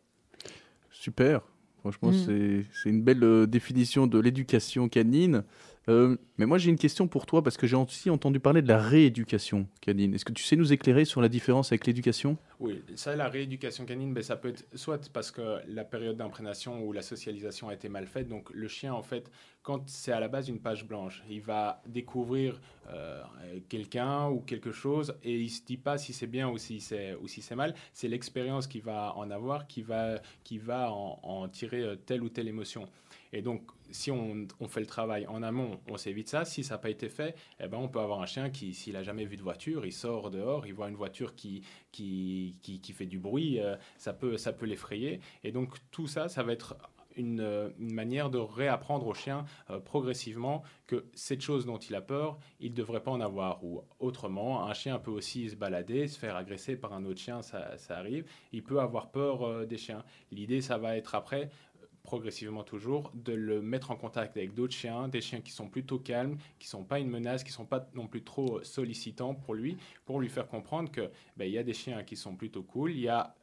Super. 0.90 1.42
Franchement, 1.78 2.10
mm. 2.10 2.64
c'est 2.72 2.88
une 2.88 3.02
belle 3.02 3.22
euh, 3.22 3.46
définition 3.46 4.08
de 4.08 4.18
l'éducation 4.18 4.88
canine. 4.88 5.44
Euh, 5.88 6.16
mais 6.38 6.46
moi 6.46 6.58
j'ai 6.58 6.70
une 6.70 6.78
question 6.78 7.06
pour 7.08 7.26
toi 7.26 7.42
parce 7.42 7.56
que 7.56 7.66
j'ai 7.66 7.76
aussi 7.76 8.08
entendu 8.10 8.40
parler 8.40 8.62
de 8.62 8.68
la 8.68 8.78
rééducation 8.78 9.66
canine. 9.80 10.14
Est-ce 10.14 10.24
que 10.24 10.32
tu 10.32 10.42
sais 10.42 10.56
nous 10.56 10.72
éclairer 10.72 11.04
sur 11.04 11.20
la 11.20 11.28
différence 11.28 11.72
avec 11.72 11.86
l'éducation? 11.86 12.38
Oui, 12.60 12.82
ça 12.94 13.14
la 13.16 13.28
rééducation 13.28 13.84
canine, 13.84 14.14
ben, 14.14 14.22
ça 14.22 14.36
peut 14.36 14.48
être 14.48 14.66
soit 14.74 15.10
parce 15.12 15.30
que 15.30 15.60
la 15.68 15.84
période 15.84 16.16
d'imprégnation 16.16 16.82
ou 16.82 16.92
la 16.92 17.02
socialisation 17.02 17.68
a 17.68 17.74
été 17.74 17.88
mal 17.88 18.06
faite, 18.06 18.28
donc 18.28 18.50
le 18.50 18.68
chien 18.68 18.94
en 18.94 19.02
fait, 19.02 19.30
quand 19.62 19.88
c'est 19.88 20.12
à 20.12 20.20
la 20.20 20.28
base 20.28 20.48
une 20.48 20.60
page 20.60 20.86
blanche, 20.86 21.22
il 21.28 21.40
va 21.40 21.82
découvrir 21.86 22.60
euh, 22.90 23.22
quelqu'un 23.68 24.28
ou 24.28 24.40
quelque 24.40 24.72
chose 24.72 25.14
et 25.22 25.40
il 25.40 25.50
se 25.50 25.64
dit 25.64 25.78
pas 25.78 25.98
si 25.98 26.12
c'est 26.12 26.26
bien 26.26 26.48
ou 26.48 26.58
si 26.58 26.80
c'est 26.80 27.16
si 27.26 27.54
mal. 27.54 27.74
C'est 27.92 28.08
l'expérience 28.08 28.66
qu'il 28.66 28.82
va 28.82 29.14
en 29.16 29.30
avoir 29.30 29.66
qui 29.66 29.82
va 29.82 30.20
qui 30.44 30.58
va 30.58 30.92
en, 30.92 31.18
en 31.22 31.48
tirer 31.48 31.82
euh, 31.82 31.96
telle 31.96 32.22
ou 32.22 32.28
telle 32.28 32.48
émotion. 32.48 32.88
Et 33.34 33.42
donc, 33.42 33.62
si 33.90 34.12
on, 34.12 34.46
fait 34.68 34.80
le 34.80 34.86
travail 34.86 35.26
en 35.26 35.42
amont, 35.42 35.80
on 35.88 35.96
s'évite 35.96 36.28
ça. 36.28 36.44
Si 36.44 36.62
ça 36.62 36.74
n'a 36.74 36.78
pas 36.78 36.88
été 36.88 37.08
fait, 37.08 37.34
eh 37.58 37.66
ben, 37.66 37.78
on 37.78 37.88
peut 37.88 37.98
avoir 37.98 38.22
un 38.22 38.26
chien 38.26 38.48
qui, 38.48 38.72
s'il 38.74 38.92
n'a 38.92 39.02
jamais 39.02 39.24
vu 39.24 39.36
de 39.36 39.42
voiture, 39.42 39.84
il 39.84 39.92
sort 39.92 40.30
dehors, 40.30 40.68
il 40.68 40.72
voit 40.72 40.88
une 40.88 40.94
voiture 40.94 41.34
qui, 41.34 41.62
qui, 41.90 42.56
qui, 42.62 42.92
fait 42.92 43.06
du 43.06 43.18
bruit, 43.18 43.58
euh, 43.58 43.74
ça 43.98 44.12
peut, 44.12 44.36
ça 44.36 44.52
peut 44.52 44.66
l'effrayer. 44.66 45.20
Et 45.42 45.50
donc, 45.50 45.74
tout 45.90 46.06
ça, 46.06 46.28
ça 46.28 46.44
va 46.44 46.52
être 46.52 46.76
une, 47.16 47.72
manière 47.78 48.30
de 48.30 48.38
réapprendre 48.38 49.06
au 49.06 49.14
chien 49.14 49.44
progressivement 49.84 50.62
que 50.86 51.04
cette 51.14 51.40
chose 51.40 51.66
dont 51.66 51.78
il 51.78 51.94
a 51.94 52.00
peur, 52.00 52.38
il 52.60 52.70
ne 52.70 52.76
devrait 52.76 53.02
pas 53.02 53.10
en 53.10 53.20
avoir. 53.20 53.64
Ou 53.64 53.82
autrement, 53.98 54.64
un 54.64 54.74
chien 54.74 54.98
peut 54.98 55.12
aussi 55.12 55.50
se 55.50 55.56
balader, 55.56 56.06
se 56.06 56.18
faire 56.18 56.36
agresser 56.36 56.76
par 56.76 56.92
un 56.92 57.04
autre 57.04 57.20
chien, 57.20 57.42
ça, 57.42 57.76
ça 57.78 57.98
arrive. 57.98 58.26
Il 58.52 58.62
peut 58.62 58.80
avoir 58.80 59.10
peur 59.10 59.66
des 59.66 59.78
chiens. 59.78 60.04
L'idée, 60.30 60.60
ça 60.60 60.78
va 60.78 60.96
être 60.96 61.14
après 61.14 61.50
progressivement 62.04 62.62
toujours, 62.62 63.10
de 63.14 63.32
le 63.32 63.60
mettre 63.60 63.90
en 63.90 63.96
contact 63.96 64.36
avec 64.36 64.54
d'autres 64.54 64.74
chiens, 64.74 65.08
des 65.08 65.22
chiens 65.22 65.40
qui 65.40 65.50
sont 65.50 65.68
plutôt 65.68 65.98
calmes, 65.98 66.36
qui 66.58 66.68
sont 66.68 66.84
pas 66.84 67.00
une 67.00 67.08
menace, 67.08 67.42
qui 67.42 67.50
sont 67.50 67.64
pas 67.64 67.88
non 67.94 68.06
plus 68.06 68.22
trop 68.22 68.62
sollicitants 68.62 69.34
pour 69.34 69.54
lui, 69.54 69.78
pour 70.04 70.20
lui 70.20 70.28
faire 70.28 70.46
comprendre 70.46 70.90
que 70.92 71.10
ben, 71.36 71.46
il 71.46 71.52
y 71.52 71.58
a 71.58 71.62
des 71.62 71.72
chiens 71.72 72.04
qui 72.04 72.14
sont 72.14 72.36
plutôt 72.36 72.62
cool, 72.62 72.92
il 72.92 73.00
y 73.00 73.08
a 73.08 73.34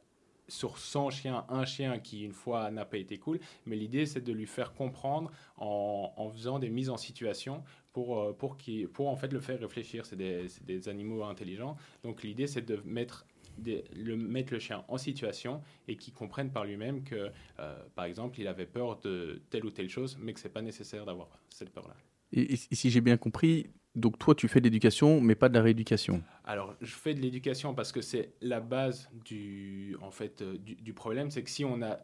sur 0.48 0.78
100 0.78 1.10
chiens, 1.10 1.44
un 1.48 1.64
chien 1.64 1.98
qui 1.98 2.24
une 2.24 2.32
fois 2.32 2.70
n'a 2.70 2.84
pas 2.84 2.98
été 2.98 3.18
cool, 3.18 3.40
mais 3.66 3.76
l'idée 3.76 4.06
c'est 4.06 4.20
de 4.20 4.32
lui 4.32 4.46
faire 4.46 4.74
comprendre 4.74 5.30
en, 5.56 6.12
en, 6.16 6.30
faisant 6.30 6.58
des 6.58 6.70
mises 6.70 6.90
en 6.90 6.96
situation 6.96 7.64
pour, 7.92 8.18
euh, 8.18 8.32
pour, 8.32 8.56
qui, 8.56 8.86
pour 8.86 9.08
en 9.08 9.16
fait 9.16 9.32
le 9.32 9.40
faire 9.40 9.58
réfléchir. 9.58 10.06
C'est 10.06 10.16
des, 10.16 10.46
des, 10.62 10.88
animaux 10.88 11.24
intelligents, 11.24 11.76
donc 12.02 12.22
l'idée 12.22 12.46
c'est 12.46 12.62
de 12.62 12.80
mettre 12.84 13.26
le, 13.64 14.16
mettre 14.16 14.52
le 14.52 14.58
chien 14.58 14.84
en 14.88 14.98
situation 14.98 15.62
et 15.88 15.96
qu'il 15.96 16.12
comprenne 16.12 16.50
par 16.50 16.64
lui-même 16.64 17.04
que, 17.04 17.30
euh, 17.58 17.82
par 17.94 18.04
exemple, 18.04 18.40
il 18.40 18.46
avait 18.46 18.66
peur 18.66 19.00
de 19.00 19.42
telle 19.50 19.64
ou 19.64 19.70
telle 19.70 19.88
chose, 19.88 20.18
mais 20.20 20.32
que 20.32 20.40
c'est 20.40 20.52
pas 20.52 20.62
nécessaire 20.62 21.04
d'avoir 21.04 21.28
cette 21.48 21.70
peur-là. 21.70 21.94
Et, 22.32 22.56
si 22.56 22.90
j'ai 22.90 23.00
bien 23.00 23.16
compris, 23.16 23.66
donc 23.94 24.18
toi, 24.18 24.34
tu 24.34 24.48
fais 24.48 24.60
de 24.60 24.64
l'éducation, 24.64 25.20
mais 25.20 25.34
pas 25.34 25.48
de 25.48 25.54
la 25.54 25.62
rééducation. 25.62 26.22
Alors, 26.44 26.74
je 26.80 26.94
fais 26.94 27.14
de 27.14 27.20
l'éducation 27.20 27.74
parce 27.74 27.92
que 27.92 28.00
c'est 28.00 28.32
la 28.40 28.60
base 28.60 29.10
du, 29.24 29.96
en 30.00 30.10
fait, 30.10 30.42
euh, 30.42 30.56
du, 30.56 30.76
du 30.76 30.94
problème, 30.94 31.30
c'est 31.30 31.42
que 31.42 31.50
si 31.50 31.64
on 31.64 31.82
a 31.82 31.98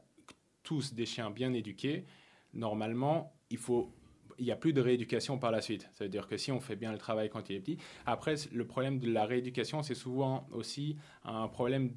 tous 0.62 0.92
des 0.92 1.06
chiens 1.06 1.30
bien 1.30 1.54
éduqués, 1.54 2.04
normalement, 2.52 3.32
il 3.50 3.58
faut 3.58 3.94
il 4.38 4.44
n'y 4.44 4.52
a 4.52 4.56
plus 4.56 4.72
de 4.72 4.80
rééducation 4.80 5.38
par 5.38 5.50
la 5.50 5.60
suite. 5.60 5.88
Ça 5.92 6.04
veut 6.04 6.10
dire 6.10 6.26
que 6.26 6.36
si 6.36 6.52
on 6.52 6.60
fait 6.60 6.76
bien 6.76 6.92
le 6.92 6.98
travail 6.98 7.28
quand 7.28 7.50
il 7.50 7.56
est 7.56 7.60
petit. 7.60 7.78
Après, 8.06 8.34
le 8.52 8.66
problème 8.66 8.98
de 8.98 9.10
la 9.10 9.24
rééducation, 9.24 9.82
c'est 9.82 9.94
souvent 9.94 10.46
aussi 10.52 10.96
un 11.24 11.48
problème 11.48 11.90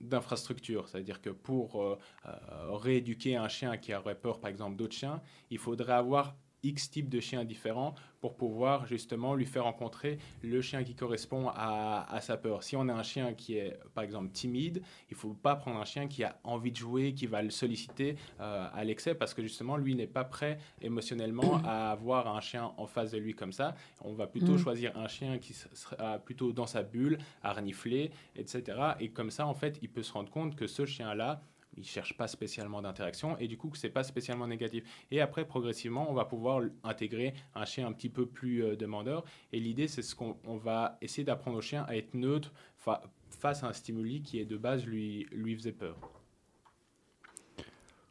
d'infrastructure. 0.00 0.88
C'est-à-dire 0.88 1.20
que 1.20 1.30
pour 1.30 1.82
euh, 1.82 1.98
euh, 2.26 2.30
rééduquer 2.70 3.36
un 3.36 3.48
chien 3.48 3.76
qui 3.76 3.94
aurait 3.94 4.14
peur, 4.14 4.40
par 4.40 4.50
exemple, 4.50 4.76
d'autres 4.76 4.96
chiens, 4.96 5.20
il 5.50 5.58
faudrait 5.58 5.94
avoir 5.94 6.36
X 6.66 6.90
types 6.90 7.08
de 7.08 7.20
chiens 7.20 7.44
différents 7.44 7.94
pour 8.20 8.34
pouvoir 8.34 8.86
justement 8.86 9.34
lui 9.34 9.46
faire 9.46 9.64
rencontrer 9.64 10.18
le 10.42 10.60
chien 10.60 10.82
qui 10.82 10.94
correspond 10.94 11.48
à, 11.54 12.18
sa 12.20 12.36
peur. 12.36 12.62
Si 12.62 12.76
on 12.76 12.88
a 12.88 12.92
un 12.92 13.02
chien 13.02 13.34
qui 13.34 13.56
est 13.56 13.78
par 13.94 14.04
exemple 14.04 14.30
timide, 14.30 14.82
il 15.10 15.14
ne 15.14 15.16
faut 15.16 15.34
pas 15.34 15.54
prendre 15.54 15.78
un 15.78 15.84
chien 15.84 16.08
qui 16.08 16.24
a 16.24 16.38
envie 16.42 16.72
de 16.72 16.76
jouer, 16.76 17.14
qui 17.14 17.26
va 17.26 17.42
le 17.42 17.50
solliciter 17.50 18.16
euh, 18.40 18.68
à 18.72 18.84
l'excès 18.84 19.14
parce 19.14 19.34
que 19.34 19.42
justement 19.42 19.76
lui 19.76 19.94
n'est 19.94 20.06
pas 20.06 20.24
prêt 20.24 20.58
émotionnellement 20.80 21.60
à 21.64 21.90
avoir 21.90 22.34
un 22.34 22.40
chien 22.40 22.72
en 22.76 22.86
face 22.86 23.12
de 23.12 23.18
lui 23.18 23.34
comme 23.34 23.52
ça. 23.52 23.74
On 24.00 24.14
va 24.14 24.26
plutôt 24.26 24.54
mm. 24.54 24.58
choisir 24.58 24.96
un 24.96 25.08
chien 25.08 25.38
qui 25.38 25.54
sera 25.54 26.18
plutôt 26.18 26.52
dans 26.52 26.66
sa 26.66 26.82
bulle, 26.82 27.18
à 27.42 27.52
renifler, 27.52 28.10
etc. 28.34 28.78
Et 29.00 29.10
comme 29.10 29.30
ça 29.30 29.46
en 29.46 29.54
fait 29.54 29.78
il 29.82 29.88
peut 29.88 30.02
se 30.02 30.12
rendre 30.12 30.30
compte 30.30 30.56
que 30.56 30.66
ce 30.66 30.84
chien-là, 30.84 31.40
il 31.76 31.84
cherche 31.84 32.16
pas 32.16 32.26
spécialement 32.28 32.82
d'interaction 32.82 33.36
et 33.38 33.48
du 33.48 33.56
coup 33.56 33.68
que 33.68 33.78
c'est 33.78 33.90
pas 33.90 34.02
spécialement 34.02 34.46
négatif. 34.46 34.84
Et 35.10 35.20
après 35.20 35.44
progressivement, 35.44 36.10
on 36.10 36.14
va 36.14 36.24
pouvoir 36.24 36.62
intégrer 36.84 37.34
un 37.54 37.64
chien 37.64 37.86
un 37.86 37.92
petit 37.92 38.08
peu 38.08 38.26
plus 38.26 38.64
euh, 38.64 38.76
demandeur. 38.76 39.24
Et 39.52 39.60
l'idée, 39.60 39.88
c'est 39.88 40.02
ce 40.02 40.14
qu'on 40.14 40.56
va 40.56 40.98
essayer 41.00 41.24
d'apprendre 41.24 41.58
au 41.58 41.62
chien 41.62 41.84
à 41.88 41.96
être 41.96 42.14
neutre 42.14 42.52
face 43.30 43.62
à 43.62 43.68
un 43.68 43.72
stimuli 43.72 44.22
qui 44.22 44.38
est 44.38 44.44
de 44.44 44.56
base 44.56 44.86
lui 44.86 45.26
lui 45.30 45.54
faisait 45.54 45.72
peur. 45.72 46.15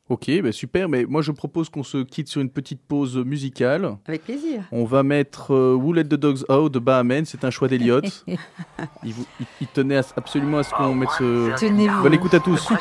Ok, 0.07 0.29
bah 0.43 0.51
super, 0.51 0.87
mais 0.87 1.03
moi 1.05 1.23
je 1.23 1.31
propose 1.31 1.67
qu'on 1.67 1.81
se 1.81 1.97
quitte 2.03 2.27
sur 2.27 2.39
une 2.39 2.51
petite 2.51 2.79
pause 2.79 3.17
musicale. 3.17 3.97
Avec 4.07 4.23
plaisir. 4.23 4.61
On 4.71 4.85
va 4.85 5.01
mettre 5.01 5.51
euh, 5.51 5.73
Who 5.73 5.93
Let 5.93 6.03
the 6.03 6.13
Dogs 6.13 6.43
Out 6.47 6.71
de 6.71 6.77
Bahamen, 6.77 7.25
c'est 7.25 7.43
un 7.43 7.49
choix 7.49 7.67
d'Eliott. 7.67 8.23
il, 9.03 9.15
il, 9.61 9.67
tenait 9.67 9.99
absolument 10.15 10.59
à 10.59 10.63
ce 10.63 10.75
qu'on 10.75 10.93
mette 10.93 11.09
ce. 11.17 11.55
Tenez-vous. 11.59 12.03
Bonne 12.03 12.13
écoute 12.13 12.35
à 12.35 12.39
tous. 12.39 12.69
Who 12.69 12.75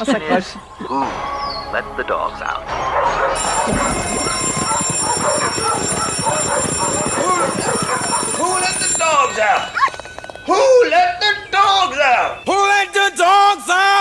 let 1.73 1.85
the 1.97 2.07
dogs 2.07 2.43
out? 2.43 2.61
Who 8.39 8.61
let 8.61 8.77
the 8.79 8.99
dogs 8.99 9.39
out? 9.41 9.73
Who 10.47 10.61
let 10.91 11.21
the 11.21 11.33
dogs 11.51 11.99
out? 11.99 12.45
Who 12.45 12.53
let 12.53 12.93
the 12.93 13.17
dogs 13.17 13.71
out? 13.71 13.94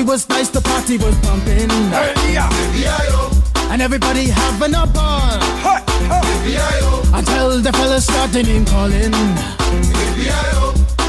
Party 0.00 0.10
was 0.10 0.28
nice, 0.28 0.48
the 0.48 0.60
party 0.60 0.96
was 0.96 1.16
pumping. 1.18 1.68
Hey, 1.90 2.34
yeah. 2.34 3.72
And 3.72 3.82
everybody 3.82 4.28
having 4.28 4.74
a 4.74 4.86
ball. 4.86 5.38
Hey, 5.64 5.82
hey. 6.08 6.70
Until 7.12 7.60
the 7.60 7.72
fellas 7.72 8.04
started 8.04 8.46
name 8.46 8.64
calling. 8.64 9.12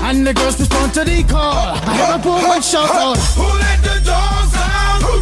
And 0.03 0.27
the 0.27 0.33
girls 0.33 0.59
respond 0.59 0.93
to 0.95 1.03
the 1.03 1.23
call. 1.23 1.77
I 1.87 1.95
hear 1.95 2.15
a 2.15 2.19
woman 2.19 2.61
shout 2.61 2.89
out. 2.89 3.17
Who 3.37 3.47
let 3.63 3.81
the 3.83 4.01
dogs 4.03 4.55
out? 4.55 5.01
Who 5.01 5.19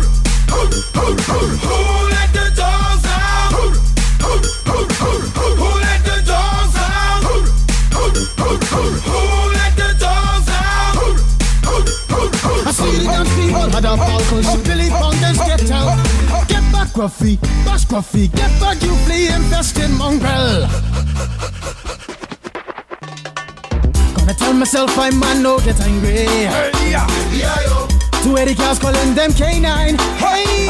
let 2.09 2.29
the 2.33 2.45
dogs 2.55 2.89
out? 2.89 3.05
Who 3.09 3.75
let 3.75 3.89
the 3.93 4.15
dogs 4.69 5.75
out? 5.75 5.88
Who 8.49 9.53
let 9.53 9.75
the 9.77 9.93
dogs 9.99 10.49
out? 10.49 10.97
I 12.65 12.71
see 12.71 12.97
the 12.97 13.03
dance 13.05 13.29
people 13.35 13.69
had 13.69 13.85
a 13.85 13.95
cause 13.95 14.55
you 14.55 14.63
Billy 14.63 14.89
Fountains 14.89 15.37
get 15.37 15.69
out 15.69 15.97
Get 16.47 16.63
back 16.73 16.87
Gruffy, 16.89 17.39
bash 17.63 17.85
Gruffy 17.85 18.31
Get 18.33 18.59
back 18.59 18.81
you 18.81 18.95
flea 19.05 19.27
infested 19.27 19.91
mongrel 19.91 20.67
Gonna 24.15 24.33
tell 24.33 24.53
myself 24.53 24.97
I 24.97 25.11
man 25.11 25.43
no 25.43 25.59
get 25.59 25.79
angry 25.81 26.25
Hey, 26.49 26.71
yeah, 26.89 27.05
Two 28.23 28.35
eighty 28.35 28.55
cars 28.55 28.79
calling 28.79 29.13
them 29.13 29.29
K9 29.29 29.95
Hey, 30.17 30.65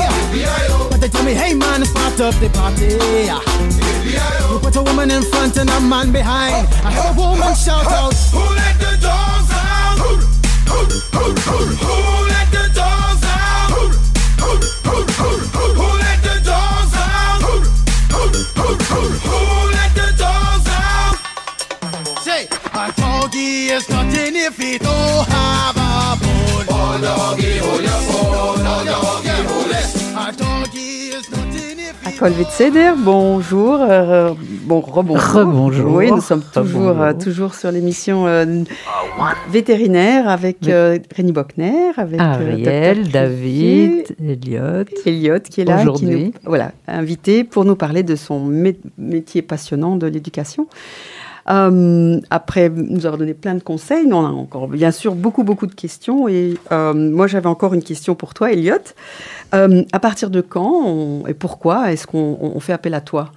but 0.89 0.99
they 0.99 1.07
tell 1.07 1.23
me 1.23 1.33
hey 1.33 1.53
man 1.53 1.85
part 1.93 2.19
of 2.19 2.37
the 2.41 2.49
party 2.49 4.38
Put 4.61 4.75
a 4.75 4.81
woman 4.83 5.09
in 5.11 5.23
front 5.23 5.57
and 5.57 5.69
a 5.69 5.79
man 5.79 6.11
behind 6.11 6.67
I 6.83 6.91
hear 6.91 7.11
a 7.11 7.13
woman 7.15 7.55
shout 7.55 7.85
out 7.87 8.13
Who 8.31 8.39
let 8.39 8.77
the 8.79 8.97
dogs 9.01 9.51
out? 9.51 9.97
Who 9.99 10.11
let 12.29 12.47
the 12.51 12.69
dogs 12.75 13.23
out? 13.23 13.71
Who 13.71 13.87
let 16.03 16.21
the 16.21 16.41
dogs 16.45 16.93
out? 16.95 17.41
Who 19.29 19.47
let 19.71 19.91
the 19.95 20.07
dogs 20.17 20.67
out? 20.69 21.15
Say, 22.23 22.47
a 22.73 22.91
doggy 22.95 23.69
is 23.69 23.89
nothing 23.89 24.35
if 24.35 24.57
he 24.57 24.77
don't 24.77 25.27
have 25.27 25.77
a 25.77 26.15
bone. 26.21 26.65
Oh, 26.69 26.99
doggy, 27.01 27.57
hold 27.57 27.81
your 27.81 28.01
phone. 28.07 28.65
Oh, 28.67 28.83
doggy, 28.85 29.29
hold 29.49 29.71
it. 29.71 29.87
A 30.15 30.31
doggy 30.37 31.09
is 31.09 31.29
nothing 31.31 31.78
Colville 32.19 32.47
Ceder, 32.49 32.91
bonjour. 32.97 33.77
Euh, 33.79 34.33
bon, 34.63 34.81
rebonjour. 34.81 35.25
Rebonjour. 35.25 35.93
Oui, 35.93 36.11
nous 36.11 36.19
sommes 36.19 36.43
toujours, 36.53 37.01
euh, 37.01 37.13
toujours 37.13 37.55
sur 37.55 37.71
l'émission 37.71 38.27
euh, 38.27 38.63
vétérinaire 39.49 40.27
avec 40.27 40.67
euh, 40.67 40.99
Rémi 41.15 41.31
Bockner, 41.31 41.91
avec 41.95 42.19
Ariel, 42.19 43.07
David, 43.07 44.17
Elliot. 44.21 44.83
Elliot 45.05 45.39
qui 45.49 45.61
est 45.61 45.65
là, 45.65 45.85
qui 45.95 46.05
nous, 46.05 46.33
voilà, 46.43 46.73
invité 46.89 47.45
pour 47.45 47.63
nous 47.63 47.77
parler 47.77 48.03
de 48.03 48.17
son 48.17 48.45
métier 48.97 49.41
passionnant 49.41 49.95
de 49.95 50.07
l'éducation. 50.07 50.67
Euh, 51.49 52.21
après 52.29 52.69
nous 52.69 53.05
avoir 53.05 53.17
donné 53.17 53.33
plein 53.33 53.55
de 53.55 53.63
conseils, 53.63 54.11
on 54.13 54.25
a 54.25 54.29
encore 54.29 54.67
bien 54.67 54.91
sûr 54.91 55.15
beaucoup, 55.15 55.43
beaucoup 55.43 55.67
de 55.67 55.73
questions. 55.73 56.27
Et 56.27 56.55
euh, 56.71 56.93
moi, 56.93 57.27
j'avais 57.27 57.47
encore 57.47 57.73
une 57.73 57.83
question 57.83 58.15
pour 58.15 58.33
toi, 58.33 58.51
Elliot. 58.51 58.75
Euh, 59.53 59.83
à 59.91 59.99
partir 59.99 60.29
de 60.29 60.41
quand 60.41 61.25
et 61.27 61.33
pourquoi 61.33 61.91
est-ce 61.91 62.05
qu'on 62.05 62.59
fait 62.59 62.73
appel 62.73 62.93
à 62.93 63.01
toi? 63.01 63.31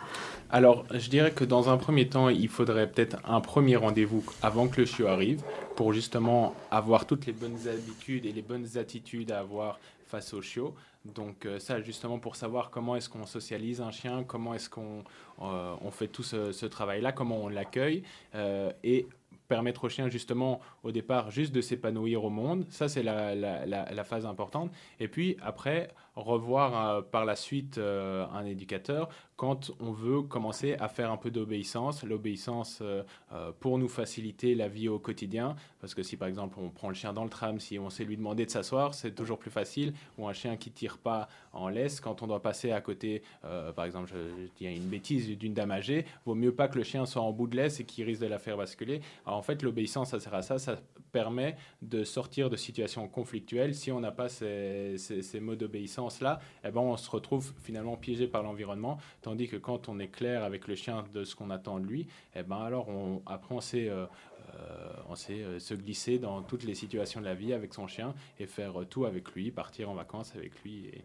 Alors, 0.51 0.85
je 0.93 1.09
dirais 1.09 1.31
que 1.31 1.45
dans 1.45 1.71
un 1.71 1.79
premier 1.79 2.09
temps, 2.09 2.29
il 2.29 2.49
faudrait 2.49 2.87
peut-être 2.87 3.17
un 3.27 3.41
premier 3.41 3.77
rendez-vous 3.77 4.23
avant 4.43 4.69
que 4.69 4.83
le 4.83 4.87
chiot 4.87 5.07
arrive 5.07 5.41
pour 5.77 5.95
justement 5.95 6.55
avoir 6.71 7.07
toutes 7.07 7.25
les 7.25 7.33
bonnes 7.33 7.57
habitudes 7.67 8.27
et 8.27 8.33
les 8.33 8.43
bonnes 8.43 8.67
attitudes 8.77 9.33
à 9.33 9.39
avoir 9.39 9.79
face 10.07 10.35
au 10.35 10.43
chiot. 10.43 10.75
Donc 11.05 11.47
euh, 11.47 11.59
ça, 11.59 11.81
justement, 11.81 12.19
pour 12.19 12.37
savoir 12.37 12.71
comment 12.71 12.97
est-ce 12.97 13.09
qu'on 13.09 13.27
socialise 13.27 13.81
un 13.81 13.91
chien, 13.91 14.25
comment 14.25 14.55
est-ce 14.55 14.71
qu'on 14.71 15.03
euh, 15.41 15.75
on 15.81 15.91
fait 15.91 16.09
tout 16.09 16.23
ce, 16.23 16.67
travail-là, 16.67 17.13
comment 17.13 17.43
on 17.43 17.49
l'accueille, 17.49 18.05
euh, 18.35 18.73
et 18.85 19.07
permettre 19.49 19.85
au 19.85 19.89
chien 19.89 20.09
justement 20.09 20.61
au 20.83 20.93
départ 20.93 21.31
juste 21.31 21.53
de 21.53 21.61
s'épanouir 21.61 22.25
au 22.25 22.31
monde. 22.31 22.65
Ça, 22.71 22.89
c'est 22.89 23.03
la, 23.03 24.05
phase 24.05 24.27
importante. 24.27 24.71
Et 25.01 25.09
puis 25.09 25.37
après, 25.43 25.89
revoir 26.15 27.05
par 27.07 27.25
la 27.25 27.37
suite 27.37 27.79
un 27.79 28.45
éducateur 28.45 29.09
quand 29.43 29.73
on 29.81 29.91
veut 29.91 30.23
commencer 30.23 30.77
à 30.79 30.87
faire 30.87 31.11
un 31.11 31.17
peu 31.17 31.33
d'obéissance, 31.33 32.05
l'obéissance 32.05 32.79
euh, 32.81 33.03
euh, 33.33 33.51
pour 33.59 33.77
nous 33.77 33.89
faciliter 33.89 34.55
la 34.55 34.69
vie 34.69 34.89
au 34.89 35.01
quotidien, 35.01 35.57
parce 35.81 35.95
que 35.95 36.05
si 36.05 36.17
par 36.17 36.29
exemple 36.29 36.59
on 36.61 36.71
prend 36.71 36.89
le 36.89 36.95
chien 36.95 37.13
dans 37.13 37.25
le 37.25 37.29
tram, 37.29 37.59
si 37.59 37.77
on 37.77 37.91
sait 37.91 38.05
lui 38.05 38.17
demander 38.17 38.47
de 38.47 38.53
s'asseoir, 38.53 38.95
c'est 38.95 39.17
toujours 39.17 39.41
plus 39.41 39.51
facile, 39.51 39.95
ou 40.17 40.29
un 40.29 40.33
chien 40.33 40.57
qui 40.57 40.71
tire 40.71 40.97
pas 40.97 41.29
en 41.53 41.69
laisse, 41.69 42.01
quand 42.01 42.23
on 42.23 42.29
doit 42.29 42.41
passer 42.41 42.71
à 42.71 42.81
côté, 42.81 43.25
euh, 43.45 43.73
par 43.73 43.85
exemple, 43.85 44.13
je, 44.15 44.47
dis 44.59 44.73
une 44.73 44.89
bêtise 44.89 45.37
d'une 45.37 45.55
dame 45.55 45.73
âgée, 45.73 46.05
vaut 46.25 46.37
mieux 46.37 46.55
pas 46.55 46.69
que 46.69 46.79
le 46.79 46.85
chien 46.85 47.05
soit 47.05 47.23
en 47.23 47.33
bout 47.33 47.49
de 47.49 47.57
laisse 47.57 47.81
et 47.81 47.85
qu'il 47.85 48.05
risque 48.05 48.23
de 48.23 48.29
la 48.29 48.39
faire 48.39 48.57
basculer. 48.57 49.01
En 49.27 49.43
fait, 49.43 49.65
l'obéissance, 49.65 50.11
ça 50.11 50.21
sert 50.21 50.35
à 50.35 50.43
ça, 50.43 50.61
ça 50.61 50.77
permet 51.13 51.57
de 51.83 52.05
sortir 52.05 52.51
de 52.51 52.57
situations 52.57 53.07
conflictuelles. 53.09 53.75
Si 53.75 53.93
on 53.93 54.01
n'a 54.01 54.13
pas 54.13 54.29
ces, 54.29 54.97
ces, 54.99 55.41
mots 55.41 55.57
d'obéissance-là, 55.57 56.41
eh 56.65 56.71
ben, 56.71 56.81
on 56.81 56.97
se 56.97 57.11
retrouve 57.11 57.53
finalement 57.63 57.97
piégé 57.97 58.27
par 58.27 58.43
l'environnement, 58.43 58.99
Tandis 59.23 59.49
que 59.49 59.57
quand 59.57 59.89
on 59.89 59.99
est 59.99 60.09
clair 60.09 60.43
avec 60.43 60.67
le 60.69 60.75
chien 60.75 61.05
de 61.13 61.25
ce 61.25 61.35
qu'on 61.35 61.51
attend 61.51 61.79
de 61.79 61.87
lui, 61.87 62.07
eh 62.35 62.43
ben 62.43 62.57
alors 62.57 62.89
on, 62.89 63.23
après 63.27 63.55
on 63.55 63.61
sait, 63.61 63.89
euh, 63.89 64.07
euh, 64.55 64.93
on 65.09 65.15
sait 65.15 65.43
euh, 65.43 65.59
se 65.59 65.75
glisser 65.75 66.19
dans 66.19 66.43
toutes 66.43 66.65
les 66.65 66.75
situations 66.75 67.21
de 67.21 67.27
la 67.27 67.35
vie 67.35 67.53
avec 67.53 67.75
son 67.75 67.87
chien 67.87 68.15
et 68.39 68.47
faire 68.47 68.75
tout 68.89 69.05
avec 69.05 69.31
lui, 69.33 69.51
partir 69.51 69.91
en 69.91 69.95
vacances 69.95 70.35
avec 70.35 70.53
lui 70.63 70.87
et, 70.87 71.05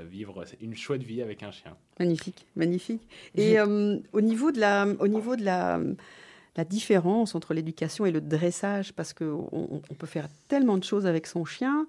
vivre 0.00 0.44
une 0.62 0.74
chouette 0.74 1.02
vie 1.02 1.20
avec 1.20 1.42
un 1.42 1.50
chien. 1.50 1.76
Magnifique, 1.98 2.46
magnifique. 2.56 3.02
Et 3.36 3.60
au 3.60 4.20
niveau 4.22 4.50
de 4.50 4.58
la, 4.58 4.86
au 4.98 5.08
niveau 5.08 5.36
de 5.36 5.44
la 5.44 5.78
la 6.58 6.64
différence 6.64 7.36
entre 7.36 7.54
l'éducation 7.54 8.04
et 8.04 8.10
le 8.10 8.20
dressage, 8.20 8.92
parce 8.92 9.12
qu'on 9.14 9.48
on 9.52 9.94
peut 9.94 10.08
faire 10.08 10.26
tellement 10.48 10.76
de 10.76 10.82
choses 10.82 11.06
avec 11.06 11.28
son 11.28 11.44
chien. 11.44 11.86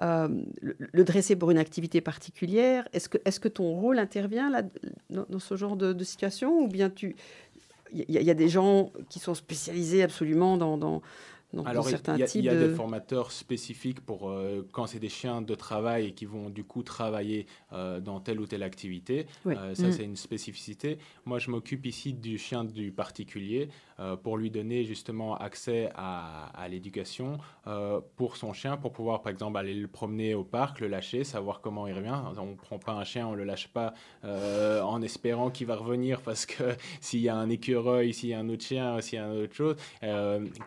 Euh, 0.00 0.28
le, 0.62 1.04
dresser 1.04 1.36
pour 1.36 1.50
une 1.50 1.58
activité 1.58 2.00
particulière, 2.00 2.88
est-ce 2.94 3.10
que, 3.10 3.18
est 3.26 3.38
que 3.38 3.48
ton 3.48 3.74
rôle 3.74 3.98
intervient 3.98 4.48
là, 4.48 4.62
dans, 5.10 5.38
ce 5.38 5.54
genre 5.54 5.76
de, 5.76 6.02
situation 6.02 6.60
Ou 6.60 6.66
bien 6.66 6.88
tu. 6.88 7.14
Il 7.92 8.04
y, 8.08 8.30
a 8.30 8.34
des 8.34 8.48
gens 8.48 8.90
qui 9.10 9.18
sont 9.18 9.34
spécialisés 9.34 10.02
absolument 10.02 10.56
dans, 10.56 10.76
dans 10.76 11.02
alors, 11.64 11.88
il 11.88 12.44
y, 12.44 12.48
a, 12.48 12.54
des 12.54 12.74
formateurs 12.74 13.30
spécifiques 13.30 14.00
pour 14.00 14.30
euh, 14.30 14.66
quand 14.72 14.86
c'est 14.86 14.98
des 14.98 15.08
chiens 15.08 15.42
de 15.42 15.54
travail 15.54 16.06
et 16.06 16.12
qui 16.12 16.26
vont 16.26 16.50
du 16.50 16.64
coup 16.64 16.82
travailler 16.82 17.46
euh, 17.72 18.00
dans 18.00 18.20
telle 18.20 18.40
ou 18.40 18.46
telle 18.46 18.62
activité. 18.62 19.26
Euh, 19.46 19.74
ça, 19.74 19.88
mm. 19.88 19.92
c'est 19.92 20.04
une 20.04 20.16
spécificité. 20.16 20.98
Moi, 21.24 21.38
je 21.38 21.50
m'occupe 21.50 21.86
ici 21.86 22.12
du 22.12 22.36
chien 22.36 22.64
du 22.64 22.90
particulier 22.90 23.68
pour 24.22 24.36
lui 24.36 24.50
donner 24.50 24.84
justement 24.84 25.36
accès 25.38 25.90
à, 25.94 26.48
à 26.48 26.68
l'éducation 26.68 27.38
pour 28.16 28.36
son 28.36 28.52
chien, 28.52 28.76
pour 28.76 28.92
pouvoir 28.92 29.22
par 29.22 29.32
exemple 29.32 29.56
aller 29.56 29.72
le 29.72 29.88
promener 29.88 30.34
au 30.34 30.44
parc, 30.44 30.80
le 30.80 30.88
lâcher, 30.88 31.24
savoir 31.24 31.62
comment 31.62 31.86
il 31.86 31.94
revient. 31.94 32.14
On 32.36 32.46
ne 32.46 32.54
prend 32.56 32.78
pas 32.78 32.92
un 32.92 33.04
chien, 33.04 33.26
on 33.26 33.32
ne 33.32 33.36
le 33.36 33.44
lâche 33.44 33.68
pas 33.68 33.94
en 34.22 35.00
espérant 35.00 35.50
qu'il 35.50 35.66
va 35.66 35.76
revenir 35.76 36.20
parce 36.20 36.44
que 36.44 36.76
s'il 37.00 37.20
y 37.20 37.30
a 37.30 37.36
un 37.36 37.48
écureuil, 37.48 38.12
s'il 38.12 38.28
y 38.28 38.34
a 38.34 38.38
un 38.38 38.48
autre 38.50 38.64
chien, 38.64 39.00
s'il 39.00 39.18
y 39.18 39.22
a 39.22 39.26
une 39.26 39.44
autre 39.44 39.54
chose 39.54 39.76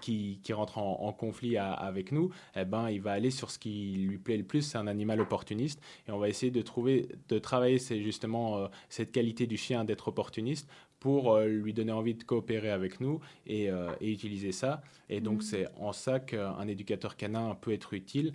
qui, 0.01 0.39
qui 0.41 0.53
rentre 0.53 0.78
en, 0.79 1.13
conflit 1.13 1.57
avec 1.57 2.11
nous, 2.11 2.29
eh 2.55 2.65
ben, 2.65 2.89
il 2.89 3.01
va 3.01 3.11
aller 3.11 3.31
sur 3.31 3.51
ce 3.51 3.59
qui 3.59 3.95
lui 3.97 4.17
plaît 4.17 4.37
le 4.37 4.43
plus. 4.43 4.61
C'est 4.61 4.77
un 4.77 4.87
animal 4.87 5.19
opportuniste. 5.19 5.81
Et 6.07 6.11
on 6.11 6.17
va 6.17 6.29
essayer 6.29 6.51
de 6.51 6.61
trouver, 6.61 7.09
de 7.27 7.39
travailler 7.39 7.79
c'est 7.79 8.01
justement 8.01 8.57
euh, 8.57 8.67
cette 8.89 9.11
qualité 9.11 9.47
du 9.47 9.57
chien 9.57 9.83
d'être 9.83 10.07
opportuniste 10.07 10.69
pour 10.99 11.33
euh, 11.33 11.47
lui 11.47 11.73
donner 11.73 11.91
envie 11.91 12.13
de 12.13 12.23
coopérer 12.23 12.71
avec 12.71 12.99
nous 12.99 13.19
et, 13.45 13.69
euh, 13.69 13.91
utiliser 14.01 14.51
ça. 14.51 14.81
Et 15.09 15.21
donc, 15.21 15.39
mmh. 15.39 15.41
c'est 15.41 15.67
en 15.77 15.93
ça 15.93 16.19
qu'un 16.19 16.67
éducateur 16.67 17.15
canin 17.15 17.55
peut 17.55 17.73
être 17.73 17.93
utile 17.93 18.33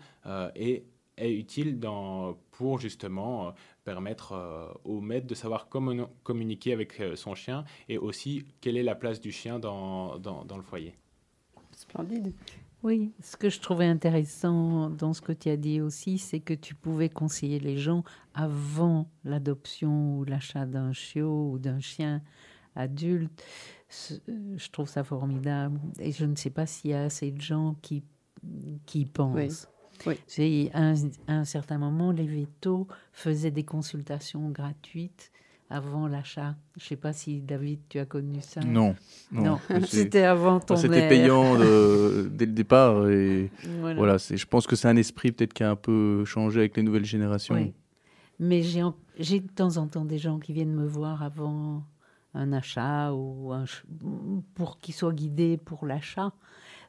et 0.57 0.85
est 1.17 1.33
utile 1.33 1.79
dans, 1.79 2.37
pour 2.51 2.81
justement 2.81 3.55
permettre 3.85 4.77
au 4.85 5.01
maître 5.01 5.27
de 5.29 5.35
savoir 5.35 5.69
comment 5.69 6.11
communiquer 6.25 6.73
avec 6.73 7.01
son 7.15 7.35
chien 7.37 7.65
et 7.89 7.99
aussi 7.99 8.45
quelle 8.61 8.77
est 8.77 8.83
la 8.83 8.97
place 8.97 9.21
du 9.21 9.31
chien 9.31 9.61
dans, 9.61 10.19
dans, 10.19 10.45
dans 10.45 10.57
le 10.57 10.63
foyer. 10.63 10.97
Oui, 12.85 13.13
ce 13.23 13.39
que 13.39 13.49
je 13.49 13.61
trouvais 13.61 13.87
intéressant 13.87 14.91
dans 14.91 15.15
ce 15.15 15.23
que 15.23 15.33
tu 15.33 15.49
as 15.49 15.57
dit 15.57 15.81
aussi, 15.81 16.19
c'est 16.19 16.41
que 16.41 16.53
tu 16.53 16.75
pouvais 16.75 17.09
conseiller 17.09 17.59
les 17.59 17.79
gens 17.79 18.05
avant 18.35 19.09
l'adoption 19.25 20.19
ou 20.19 20.25
l'achat 20.25 20.67
d'un 20.67 20.93
chiot 20.93 21.53
ou 21.53 21.59
d'un 21.59 21.81
chien 21.81 22.21
adulte. 22.77 23.43
Je 24.29 24.71
trouve 24.71 24.89
ça 24.89 25.03
formidable. 25.03 25.81
Et 25.99 26.13
je 26.13 26.27
ne 26.27 26.37
sais 26.37 26.51
pas 26.51 26.67
s'il 26.67 26.91
y 26.91 26.95
a 26.95 27.05
assez 27.05 27.31
de 27.31 27.41
gens 27.41 27.77
qui, 27.81 28.05
qui 28.85 29.07
pensent. 29.07 29.69
Oui. 30.07 30.71
À, 30.75 30.83
un, 30.83 30.95
à 31.29 31.33
un 31.33 31.45
certain 31.45 31.79
moment, 31.79 32.11
les 32.11 32.27
vétos 32.27 32.87
faisaient 33.13 33.51
des 33.51 33.65
consultations 33.65 34.51
gratuites 34.51 35.33
avant 35.71 36.07
l'achat. 36.07 36.57
Je 36.77 36.85
ne 36.85 36.89
sais 36.89 36.97
pas 36.97 37.13
si 37.13 37.41
David, 37.41 37.81
tu 37.89 37.99
as 37.99 38.05
connu 38.05 38.41
ça. 38.41 38.61
Non. 38.61 38.95
Non, 39.33 39.59
c'était 39.87 40.23
avant 40.23 40.61
ton 40.61 40.77
C'était 40.77 41.09
payant 41.09 41.55
dès 41.59 42.47
le 42.47 42.53
départ. 42.53 43.09
Et 43.09 43.51
voilà, 43.95 44.17
je 44.19 44.45
pense 44.47 44.67
que 44.67 44.77
c'est 44.77 44.89
un 44.89 44.97
esprit 44.97 45.33
peut-être 45.33 45.55
qui 45.55 45.65
a 45.65 45.71
un 45.71 45.77
peu 45.77 46.25
changé 46.25 46.61
avec 46.61 46.77
les 46.77 46.83
nouvelles 46.83 47.05
générations. 47.05 47.55
Oui. 47.55 47.73
Mais 48.39 48.63
j'ai 48.63 49.41
de 49.41 49.49
temps 49.49 49.77
en 49.77 49.87
temps 49.87 50.05
des 50.05 50.19
gens 50.19 50.39
qui 50.39 50.53
viennent 50.53 50.75
me 50.75 50.87
voir 50.87 51.23
avant 51.23 51.85
un 52.35 52.53
achat 52.53 53.13
ou 53.13 53.53
un, 53.53 53.65
pour 54.55 54.81
qu'ils 54.81 54.95
soient 54.95 55.13
guidés 55.13 55.57
pour 55.57 55.87
l'achat 55.87 56.33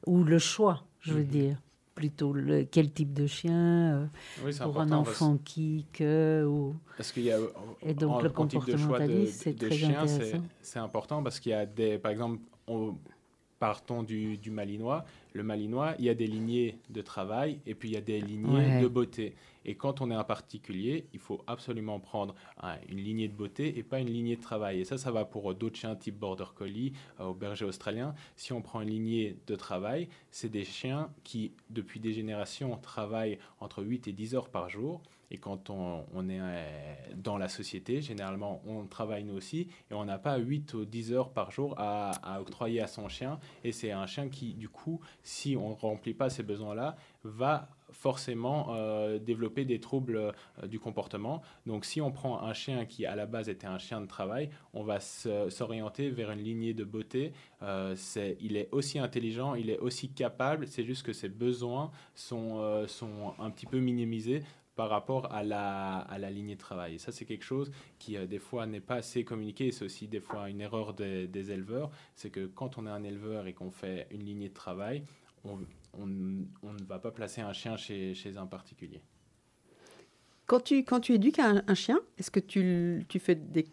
ou 0.07 0.23
le 0.23 0.39
choix, 0.39 0.85
je 0.99 1.13
veux 1.13 1.21
mhm. 1.21 1.27
dire 1.27 1.61
plutôt 1.95 2.34
le, 2.34 2.65
quel 2.65 2.91
type 2.91 3.13
de 3.13 3.25
chien 3.25 4.10
euh, 4.43 4.51
pour 4.62 4.81
un 4.81 4.91
enfant 4.91 5.38
qui 5.43 5.88
que 5.93 6.45
ou 6.45 6.75
parce 6.97 7.12
qu'il 7.13 7.23
y 7.23 7.31
a 7.31 7.38
et 7.81 7.93
donc 7.93 8.21
le 8.21 8.29
comportementaliste 8.29 9.43
c'est 9.43 9.58
très 9.58 9.71
chien 9.71 10.05
c'est 10.62 10.79
important 10.79 11.23
parce 11.23 11.39
qu'il 11.39 11.53
y 11.53 11.55
a 11.55 11.65
des 11.65 11.97
par 11.97 12.12
exemple 12.12 12.39
on, 12.67 12.95
partons 13.59 14.03
du, 14.03 14.37
du, 14.37 14.51
malinois 14.51 15.05
le 15.33 15.43
malinois 15.43 15.95
il 15.99 16.05
y 16.05 16.09
a 16.09 16.13
des 16.13 16.27
lignées 16.27 16.77
de 16.89 17.01
travail 17.01 17.59
et 17.65 17.75
puis 17.75 17.89
il 17.89 17.93
y 17.93 17.97
a 17.97 18.01
des 18.01 18.19
lignées 18.21 18.81
de 18.81 18.87
beauté 18.87 19.35
et 19.65 19.75
quand 19.75 19.99
on 19.99 20.11
est 20.11 20.15
un 20.15 20.23
particulier, 20.23 21.07
il 21.13 21.19
faut 21.19 21.43
absolument 21.47 21.99
prendre 21.99 22.35
une 22.87 22.99
lignée 22.99 23.27
de 23.27 23.33
beauté 23.33 23.77
et 23.77 23.83
pas 23.83 23.99
une 23.99 24.09
lignée 24.09 24.35
de 24.35 24.41
travail. 24.41 24.79
Et 24.79 24.85
ça, 24.85 24.97
ça 24.97 25.11
va 25.11 25.25
pour 25.25 25.53
d'autres 25.55 25.77
chiens 25.77 25.95
type 25.95 26.17
Border 26.19 26.45
Collie 26.55 26.93
euh, 27.19 27.25
au 27.25 27.33
berger 27.33 27.65
australien. 27.65 28.13
Si 28.35 28.53
on 28.53 28.61
prend 28.61 28.81
une 28.81 28.89
lignée 28.89 29.37
de 29.47 29.55
travail, 29.55 30.07
c'est 30.29 30.49
des 30.49 30.63
chiens 30.63 31.09
qui, 31.23 31.51
depuis 31.71 31.99
des 31.99 32.13
générations, 32.13 32.77
travaillent 32.77 33.39
entre 33.59 33.83
8 33.83 34.07
et 34.07 34.13
10 34.13 34.35
heures 34.35 34.49
par 34.49 34.69
jour. 34.69 35.01
Et 35.31 35.38
quand 35.38 35.69
on, 35.69 36.29
est 36.29 36.39
euh, 36.39 36.63
dans 37.15 37.38
la 37.38 37.47
société, 37.47 38.01
généralement, 38.01 38.61
on 38.65 38.85
travaille 38.85 39.23
nous 39.23 39.35
aussi 39.35 39.67
et 39.89 39.93
on 39.93 40.05
n'a 40.05 40.17
pas 40.17 40.38
8 40.38 40.73
ou 40.73 40.85
10 40.85 41.13
heures 41.13 41.29
par 41.31 41.51
jour 41.51 41.75
à, 41.77 42.39
octroyer 42.39 42.81
à 42.81 42.88
son 42.88 43.09
chien. 43.09 43.39
Et 43.63 43.71
c'est 43.71 43.91
un 43.91 44.05
chien 44.05 44.29
qui, 44.29 44.53
du 44.53 44.69
coup, 44.69 44.99
si 45.23 45.55
on 45.55 45.69
ne 45.69 45.75
remplit 45.75 46.13
pas 46.13 46.29
ces 46.29 46.43
besoins-là, 46.43 46.95
va 47.23 47.69
forcément 47.91 48.75
euh, 48.75 49.19
développer 49.19 49.63
des 49.63 49.79
troubles 49.79 50.17
euh, 50.17 50.67
du 50.67 50.79
comportement. 50.79 51.41
Donc 51.65 51.85
si 51.85 52.01
on 52.01 52.11
prend 52.11 52.43
un 52.43 52.53
chien 52.53 52.85
qui 52.85 53.05
à 53.05 53.15
la 53.15 53.25
base 53.25 53.47
était 53.47 53.67
un 53.67 53.77
chien 53.77 54.01
de 54.01 54.05
travail, 54.05 54.49
on 54.73 54.83
va 54.83 54.99
s'orienter 54.99 56.09
vers 56.09 56.31
une 56.31 56.41
lignée 56.41 56.73
de 56.73 56.83
beauté. 56.83 57.33
Il 58.41 58.57
est 58.57 58.69
aussi 58.71 58.99
intelligent, 58.99 59.55
il 59.55 59.69
est 59.69 59.79
aussi 59.79 60.09
capable, 60.09 60.67
c'est 60.67 60.83
juste 60.83 61.03
que 61.03 61.13
ses 61.13 61.29
besoins 61.29 61.91
sont 62.15 63.33
un 63.39 63.49
petit 63.49 63.65
peu 63.65 63.79
minimisés 63.79 64.43
par 64.75 64.89
rapport 64.89 65.31
à 65.33 65.43
la, 65.43 65.99
à 65.99 66.17
la 66.17 66.29
lignée 66.29 66.55
de 66.55 66.59
travail. 66.59 66.95
Et 66.95 66.97
ça, 66.97 67.11
c'est 67.11 67.25
quelque 67.25 67.45
chose 67.45 67.71
qui, 67.97 68.17
des 68.27 68.39
fois, 68.39 68.65
n'est 68.65 68.81
pas 68.81 68.95
assez 68.95 69.23
communiqué. 69.23 69.71
C'est 69.71 69.85
aussi, 69.85 70.07
des 70.07 70.19
fois, 70.19 70.49
une 70.49 70.61
erreur 70.61 70.93
des, 70.93 71.27
des 71.27 71.51
éleveurs. 71.51 71.91
C'est 72.15 72.29
que 72.29 72.45
quand 72.45 72.77
on 72.77 72.85
est 72.85 72.89
un 72.89 73.03
éleveur 73.03 73.47
et 73.47 73.53
qu'on 73.53 73.71
fait 73.71 74.07
une 74.11 74.23
lignée 74.23 74.49
de 74.49 74.53
travail, 74.53 75.03
on, 75.45 75.59
on, 75.99 76.05
ne 76.05 76.83
va 76.88 76.99
pas 76.99 77.11
placer 77.11 77.41
un 77.41 77.53
chien 77.53 77.77
chez, 77.77 78.15
un 78.35 78.45
particulier. 78.45 79.01
Quand 80.45 80.59
tu, 80.59 80.83
quand 80.83 80.99
tu 80.99 81.13
éduques 81.13 81.39
un, 81.39 81.73
chien, 81.73 81.99
est-ce 82.17 82.31
que 82.31 82.39
tu, 82.39 83.05
tu 83.07 83.19
fais 83.19 83.35
des, 83.35 83.65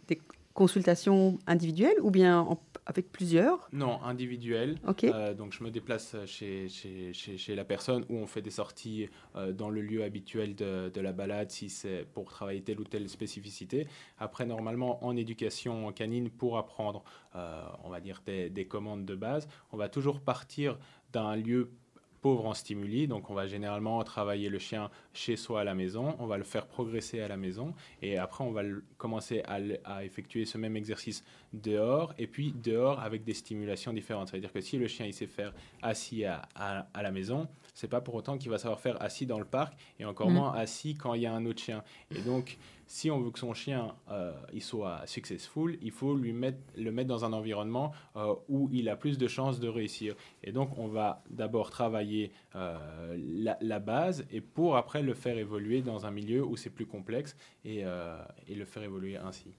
consultations 0.54 1.38
individuelles 1.46 1.96
ou 2.02 2.10
bien 2.10 2.46
avec 2.86 3.12
plusieurs 3.12 3.68
Non, 3.72 4.02
individuelles. 4.02 4.76
Euh, 5.04 5.34
donc 5.34 5.52
je 5.52 5.62
me 5.62 5.70
déplace 5.70 6.16
chez, 6.26 6.68
chez, 6.68 7.12
chez, 7.12 7.54
la 7.54 7.64
personne 7.64 8.04
où 8.08 8.16
on 8.16 8.26
fait 8.26 8.42
des 8.42 8.50
sorties 8.50 9.08
euh, 9.36 9.52
dans 9.52 9.70
le 9.70 9.80
lieu 9.80 10.02
habituel 10.02 10.54
de, 10.54 10.90
de 10.92 11.00
la 11.00 11.12
balade 11.12 11.50
si 11.50 11.68
c'est 11.68 12.06
pour 12.12 12.30
travailler 12.30 12.62
telle 12.62 12.80
ou 12.80 12.84
telle 12.84 13.08
spécificité. 13.08 13.86
Après, 14.18 14.46
normalement, 14.46 15.04
en 15.04 15.16
éducation 15.16 15.92
canine, 15.92 16.30
pour 16.30 16.58
apprendre, 16.58 17.04
euh, 17.36 17.62
on 17.84 17.90
va 17.90 18.00
dire, 18.00 18.22
des, 18.26 18.50
des 18.50 18.66
commandes 18.66 19.04
de 19.04 19.14
base, 19.14 19.48
on 19.70 19.76
va 19.76 19.88
toujours 19.88 20.20
partir 20.20 20.78
d'un 21.12 21.36
lieu 21.36 21.70
pauvre 22.22 22.46
en 22.46 22.54
stimuli. 22.54 23.06
Donc, 23.06 23.28
on 23.28 23.34
va 23.34 23.46
généralement 23.46 24.02
travailler 24.04 24.48
le 24.48 24.58
chien 24.58 24.90
chez 25.12 25.36
soi 25.36 25.60
à 25.60 25.64
la 25.64 25.74
maison. 25.74 26.16
On 26.20 26.26
va 26.26 26.38
le 26.38 26.44
faire 26.44 26.66
progresser 26.66 27.20
à 27.20 27.28
la 27.28 27.36
maison. 27.36 27.74
Et 28.00 28.16
après, 28.16 28.44
on 28.44 28.52
va 28.52 28.62
commencer 28.96 29.42
à, 29.44 30.04
effectuer 30.04 30.46
ce 30.46 30.56
même 30.56 30.76
exercice 30.76 31.24
dehors. 31.52 32.14
Et 32.16 32.26
puis, 32.26 32.52
dehors 32.52 33.00
avec 33.00 33.24
des 33.24 33.34
stimulations 33.34 33.92
différentes. 33.92 34.28
C'est-à-dire 34.28 34.52
que 34.52 34.60
si 34.60 34.78
le 34.78 34.86
chien, 34.86 35.04
il 35.04 35.12
sait 35.12 35.26
faire 35.26 35.52
assis 35.82 36.24
à, 36.24 36.48
à, 36.54 37.02
la 37.02 37.10
maison, 37.10 37.48
c'est 37.74 37.88
pas 37.88 38.00
pour 38.00 38.14
autant 38.14 38.38
qu'il 38.38 38.50
va 38.50 38.58
savoir 38.58 38.80
faire 38.80 39.02
assis 39.02 39.26
dans 39.26 39.38
le 39.38 39.44
parc 39.44 39.74
et 39.98 40.04
encore 40.04 40.30
mmh. 40.30 40.34
moins 40.34 40.54
assis 40.54 40.94
quand 40.94 41.14
il 41.14 41.22
y 41.22 41.26
a 41.26 41.34
un 41.34 41.44
autre 41.44 41.60
chien. 41.60 41.82
Et 42.14 42.20
donc, 42.20 42.56
si 42.92 43.10
on 43.10 43.18
veut 43.18 43.30
que 43.30 43.38
son 43.38 43.54
chien 43.54 43.94
euh, 44.10 44.34
il 44.52 44.62
soit 44.62 45.00
successful, 45.06 45.78
il 45.80 45.92
faut 45.92 46.14
lui 46.14 46.34
mettre, 46.34 46.58
le 46.76 46.92
mettre 46.92 47.08
dans 47.08 47.24
un 47.24 47.32
environnement 47.32 47.92
euh, 48.16 48.34
où 48.50 48.68
il 48.70 48.90
a 48.90 48.96
plus 48.96 49.16
de 49.16 49.28
chances 49.28 49.60
de 49.60 49.68
réussir. 49.68 50.14
Et 50.44 50.52
donc, 50.52 50.76
on 50.76 50.88
va 50.88 51.24
d'abord 51.30 51.70
travailler 51.70 52.32
euh, 52.54 53.16
la, 53.16 53.56
la, 53.62 53.78
base 53.78 54.26
et 54.30 54.42
pour 54.42 54.76
après 54.76 55.02
le 55.02 55.14
faire 55.14 55.38
évoluer 55.38 55.80
dans 55.80 56.04
un 56.04 56.10
milieu 56.10 56.44
où 56.44 56.58
c'est 56.58 56.68
plus 56.68 56.84
complexe 56.84 57.34
et, 57.64 57.78
et 58.46 58.54
le 58.54 58.64
faire 58.66 58.82
évoluer 58.82 59.16
ainsi. 59.16 59.54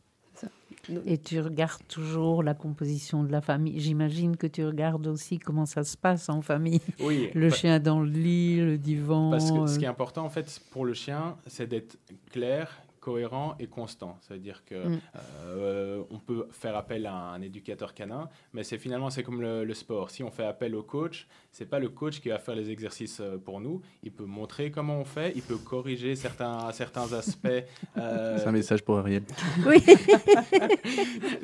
Et 1.08 1.18
tu 1.18 1.40
regardes 1.40 1.88
toujours 1.88 2.44
la 2.44 2.54
composition 2.54 3.24
de 3.24 3.32
la 3.32 3.42
famille. 3.42 3.80
J'imagine 3.80 4.38
que 4.38 4.48
tu 4.48 4.64
regardes 4.64 5.08
aussi 5.08 5.40
comment 5.40 5.66
ça 5.66 5.84
se 5.84 5.98
passe 5.98 6.30
en 6.30 6.44
famille. 6.44 6.82
Oui. 7.00 7.32
Le 7.34 7.50
chien 7.50 7.80
dans 7.80 8.02
le 8.02 8.10
lit, 8.10 8.58
le 8.58 8.78
divan. 8.78 9.32
Parce 9.32 9.52
que 9.52 9.66
ce 9.66 9.80
qui 9.80 9.86
est 9.86 9.88
important, 9.88 10.26
en 10.26 10.30
fait, 10.30 10.62
pour 10.72 10.86
le 10.86 10.94
chien, 10.94 11.38
c'est 11.48 11.68
d'être 11.68 11.98
clair 12.30 12.84
cohérent 13.04 13.56
et 13.60 13.68
constant. 13.68 14.18
C'est-à-dire 14.22 14.64
que 14.64 14.88
mm. 14.88 15.02
euh, 15.46 16.04
on 16.10 16.20
peut 16.20 16.48
faire 16.52 16.78
appel 16.78 17.06
à 17.06 17.14
un 17.14 17.42
éducateur 17.42 17.94
canin, 17.94 18.30
mais 18.54 18.64
c'est 18.64 18.78
finalement 18.78 19.10
c'est 19.10 19.24
comme 19.24 19.42
le, 19.42 19.74
sport. 19.74 20.10
Si 20.10 20.24
on 20.24 20.32
fait 20.32 20.46
appel 20.46 20.74
au 20.74 20.84
coach, 20.84 21.28
c'est 21.52 21.66
pas 21.66 21.80
le 21.80 21.90
coach 21.90 22.22
qui 22.22 22.30
va 22.30 22.40
faire 22.40 22.56
les 22.56 22.70
exercices 22.70 23.20
euh, 23.20 23.38
pour 23.38 23.60
nous. 23.60 23.82
Il 24.04 24.14
peut 24.14 24.24
montrer 24.24 24.72
comment 24.72 24.98
on 25.00 25.04
fait, 25.04 25.34
il 25.36 25.42
peut 25.42 25.58
corriger 25.58 26.16
certains 26.16 26.72
certains 26.72 27.12
aspects. 27.14 27.48
Euh, 27.98 28.38
c'est 28.38 28.48
un 28.48 28.52
message 28.52 28.84
pour 28.84 28.98
Ariel. 28.98 29.24
Oui. 29.68 29.78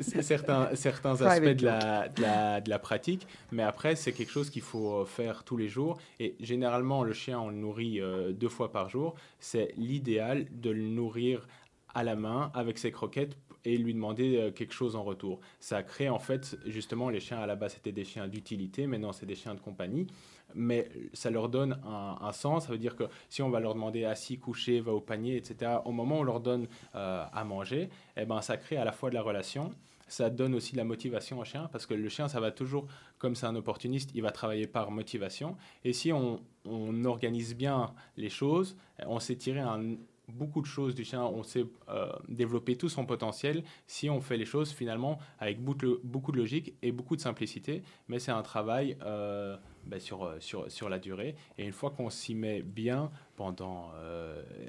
certains 0.00 0.74
certains 0.74 1.20
aspects 1.22 1.44
de 1.44 1.64
la, 1.64 2.08
de 2.08 2.22
la, 2.22 2.60
de 2.60 2.70
la 2.70 2.78
pratique, 2.78 3.26
mais 3.52 3.62
après 3.62 3.94
c'est 3.94 4.12
quelque 4.12 4.30
chose 4.30 4.50
qu'il 4.50 4.62
faut 4.62 5.04
faire 5.04 5.44
tous 5.44 5.56
les 5.56 5.68
jours. 5.68 5.98
Et 6.18 6.34
généralement 6.40 7.04
le 7.04 7.12
chien 7.12 7.38
on 7.38 7.50
le 7.50 7.56
nourrit 7.56 8.00
deux 8.32 8.48
fois 8.48 8.72
par 8.72 8.88
jour. 8.88 9.14
C'est 9.38 9.72
l'idéal 9.76 10.46
de 10.50 10.70
le 10.70 10.82
nourrir 10.82 11.46
à 11.94 12.04
la 12.04 12.16
main 12.16 12.50
avec 12.54 12.78
ses 12.78 12.92
croquettes 12.92 13.36
et 13.64 13.76
lui 13.76 13.94
demander 13.94 14.36
euh, 14.36 14.50
quelque 14.50 14.72
chose 14.72 14.96
en 14.96 15.02
retour. 15.02 15.40
Ça 15.58 15.82
crée 15.82 16.08
en 16.08 16.18
fait, 16.18 16.56
justement, 16.66 17.10
les 17.10 17.20
chiens 17.20 17.38
à 17.38 17.46
la 17.46 17.56
base 17.56 17.74
c'était 17.74 17.92
des 17.92 18.04
chiens 18.04 18.28
d'utilité, 18.28 18.86
maintenant 18.86 19.12
c'est 19.12 19.26
des 19.26 19.34
chiens 19.34 19.54
de 19.54 19.60
compagnie, 19.60 20.06
mais 20.54 20.88
ça 21.12 21.30
leur 21.30 21.48
donne 21.48 21.78
un, 21.84 22.32
sens. 22.32 22.66
Ça 22.66 22.72
veut 22.72 22.78
dire 22.78 22.96
que 22.96 23.04
si 23.28 23.42
on 23.42 23.50
va 23.50 23.60
leur 23.60 23.74
demander 23.74 24.04
assis, 24.04 24.38
couché, 24.38 24.80
va 24.80 24.92
au 24.92 25.00
panier, 25.00 25.36
etc., 25.36 25.72
au 25.84 25.92
moment 25.92 26.16
où 26.16 26.20
on 26.20 26.24
leur 26.24 26.40
donne 26.40 26.66
euh, 26.94 27.24
à 27.32 27.44
manger, 27.44 27.88
eh 28.16 28.24
ben, 28.24 28.40
ça 28.40 28.56
crée 28.56 28.76
à 28.76 28.84
la 28.84 28.92
fois 28.92 29.10
de 29.10 29.14
la 29.14 29.22
relation, 29.22 29.70
ça 30.08 30.28
donne 30.28 30.54
aussi 30.56 30.72
de 30.72 30.76
la 30.78 30.84
motivation 30.84 31.38
au 31.38 31.44
chien 31.44 31.68
parce 31.70 31.86
que 31.86 31.94
le 31.94 32.08
chien, 32.08 32.26
ça 32.26 32.40
va 32.40 32.50
toujours, 32.50 32.86
comme 33.18 33.36
c'est 33.36 33.46
un 33.46 33.54
opportuniste, 33.54 34.10
il 34.14 34.22
va 34.22 34.32
travailler 34.32 34.66
par 34.66 34.90
motivation. 34.90 35.56
Et 35.84 35.92
si 35.92 36.12
on, 36.12 36.40
on 36.64 37.04
organise 37.04 37.54
bien 37.54 37.94
les 38.16 38.28
choses, 38.28 38.76
on 39.06 39.20
s'est 39.20 39.36
tiré 39.36 39.60
un, 39.60 39.94
beaucoup 40.30 40.60
de 40.60 40.66
choses 40.66 40.94
du 40.94 41.04
chien, 41.04 41.22
on 41.22 41.42
sait 41.42 41.64
euh, 41.88 42.12
développer 42.28 42.76
tout 42.76 42.88
son 42.88 43.06
potentiel 43.06 43.62
si 43.86 44.08
on 44.10 44.20
fait 44.20 44.36
les 44.36 44.44
choses 44.44 44.70
finalement 44.70 45.18
avec 45.38 45.60
beaucoup 45.62 46.32
de 46.32 46.36
logique 46.36 46.74
et 46.82 46.92
beaucoup 46.92 47.16
de 47.16 47.20
simplicité, 47.20 47.82
mais 48.08 48.18
c'est 48.18 48.30
un 48.32 48.42
travail 48.42 48.96
euh, 49.02 49.56
ben, 49.86 50.00
sur, 50.00 50.24
euh, 50.24 50.36
sur, 50.40 50.70
sur 50.70 50.88
la 50.88 50.98
durée. 50.98 51.34
Et 51.58 51.64
une 51.64 51.72
fois 51.72 51.90
qu'on 51.90 52.10
s'y 52.10 52.34
met 52.34 52.62
bien 52.62 53.10
pendant 53.36 53.90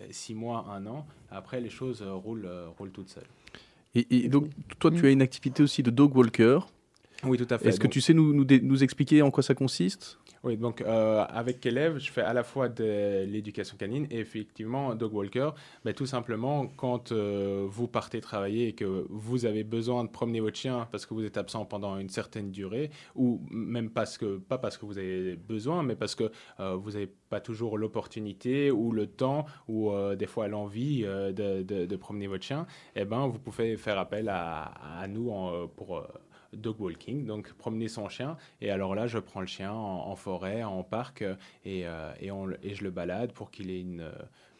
six 0.09 0.33
mois, 0.33 0.65
un 0.69 0.85
an, 0.85 1.05
après 1.29 1.59
les 1.59 1.69
choses 1.69 2.01
roulent, 2.01 2.49
roulent 2.77 2.91
toutes 2.91 3.09
seules. 3.09 3.27
Et, 3.93 4.29
donc, 4.29 4.45
toi, 4.79 4.89
tu 4.89 5.05
as 5.05 5.09
une 5.09 5.21
activité 5.21 5.61
aussi 5.63 5.83
de 5.83 5.89
dog 5.89 6.15
walker. 6.15 6.59
Oui, 7.23 7.37
tout 7.37 7.47
à 7.49 7.57
fait. 7.57 7.69
Est-ce 7.69 7.79
que 7.79 7.87
tu 7.87 8.01
sais 8.01 8.13
nous, 8.13 8.33
nous, 8.33 8.45
nous 8.45 8.83
expliquer 8.83 9.21
en 9.21 9.31
quoi 9.31 9.43
ça 9.43 9.53
consiste? 9.53 10.17
Oui, 10.43 10.57
donc 10.57 10.81
euh, 10.81 11.23
avec 11.29 11.63
élèves, 11.67 11.99
je 11.99 12.11
fais 12.11 12.23
à 12.23 12.33
la 12.33 12.43
fois 12.43 12.67
de 12.67 13.25
l'éducation 13.25 13.77
canine 13.77 14.07
et 14.09 14.19
effectivement 14.19 14.95
dog 14.95 15.13
walker. 15.13 15.51
Mais 15.85 15.93
tout 15.93 16.07
simplement, 16.07 16.65
quand 16.65 17.11
euh, 17.11 17.67
vous 17.69 17.87
partez 17.87 18.21
travailler 18.21 18.69
et 18.69 18.73
que 18.73 19.05
vous 19.09 19.45
avez 19.45 19.63
besoin 19.63 20.03
de 20.03 20.09
promener 20.09 20.39
votre 20.39 20.57
chien 20.57 20.87
parce 20.91 21.05
que 21.05 21.13
vous 21.13 21.23
êtes 21.23 21.37
absent 21.37 21.65
pendant 21.65 21.97
une 21.99 22.09
certaine 22.09 22.49
durée, 22.49 22.89
ou 23.15 23.39
même 23.51 23.91
parce 23.91 24.17
que, 24.17 24.37
pas 24.37 24.57
parce 24.57 24.79
que 24.79 24.85
vous 24.87 24.97
avez 24.97 25.35
besoin, 25.35 25.83
mais 25.83 25.95
parce 25.95 26.15
que 26.15 26.31
euh, 26.59 26.75
vous 26.75 26.91
n'avez 26.91 27.11
pas 27.29 27.39
toujours 27.39 27.77
l'opportunité 27.77 28.71
ou 28.71 28.91
le 28.91 29.05
temps 29.05 29.45
ou 29.67 29.91
des 30.17 30.25
fois 30.27 30.47
l'envie 30.47 31.03
de, 31.03 31.61
de, 31.61 31.95
promener 31.95 32.27
votre 32.27 32.43
chien, 32.43 32.65
eh 32.95 33.05
ben, 33.05 33.27
vous 33.27 33.39
pouvez 33.39 33.77
faire 33.77 33.97
appel 33.97 34.27
à, 34.27 34.63
à 34.99 35.07
nous 35.07 35.29
en, 35.29 35.67
pour 35.67 36.03
dog 36.53 36.79
walking, 36.79 37.25
donc 37.25 37.53
promener 37.53 37.87
son 37.87 38.09
chien. 38.09 38.37
Et 38.61 38.69
alors 38.71 38.95
là, 38.95 39.07
je 39.07 39.17
prends 39.19 39.41
le 39.41 39.47
chien 39.47 39.71
en, 39.71 40.15
forêt, 40.15 40.63
en 40.63 40.83
parc, 40.83 41.21
euh, 41.21 41.35
et, 41.65 41.85
euh, 41.85 42.11
et, 42.61 42.75
je 42.75 42.83
le 42.83 42.91
balade 42.91 43.31
pour 43.33 43.51
qu'il 43.51 43.69
ait 43.69 43.85
euh, 43.99 44.11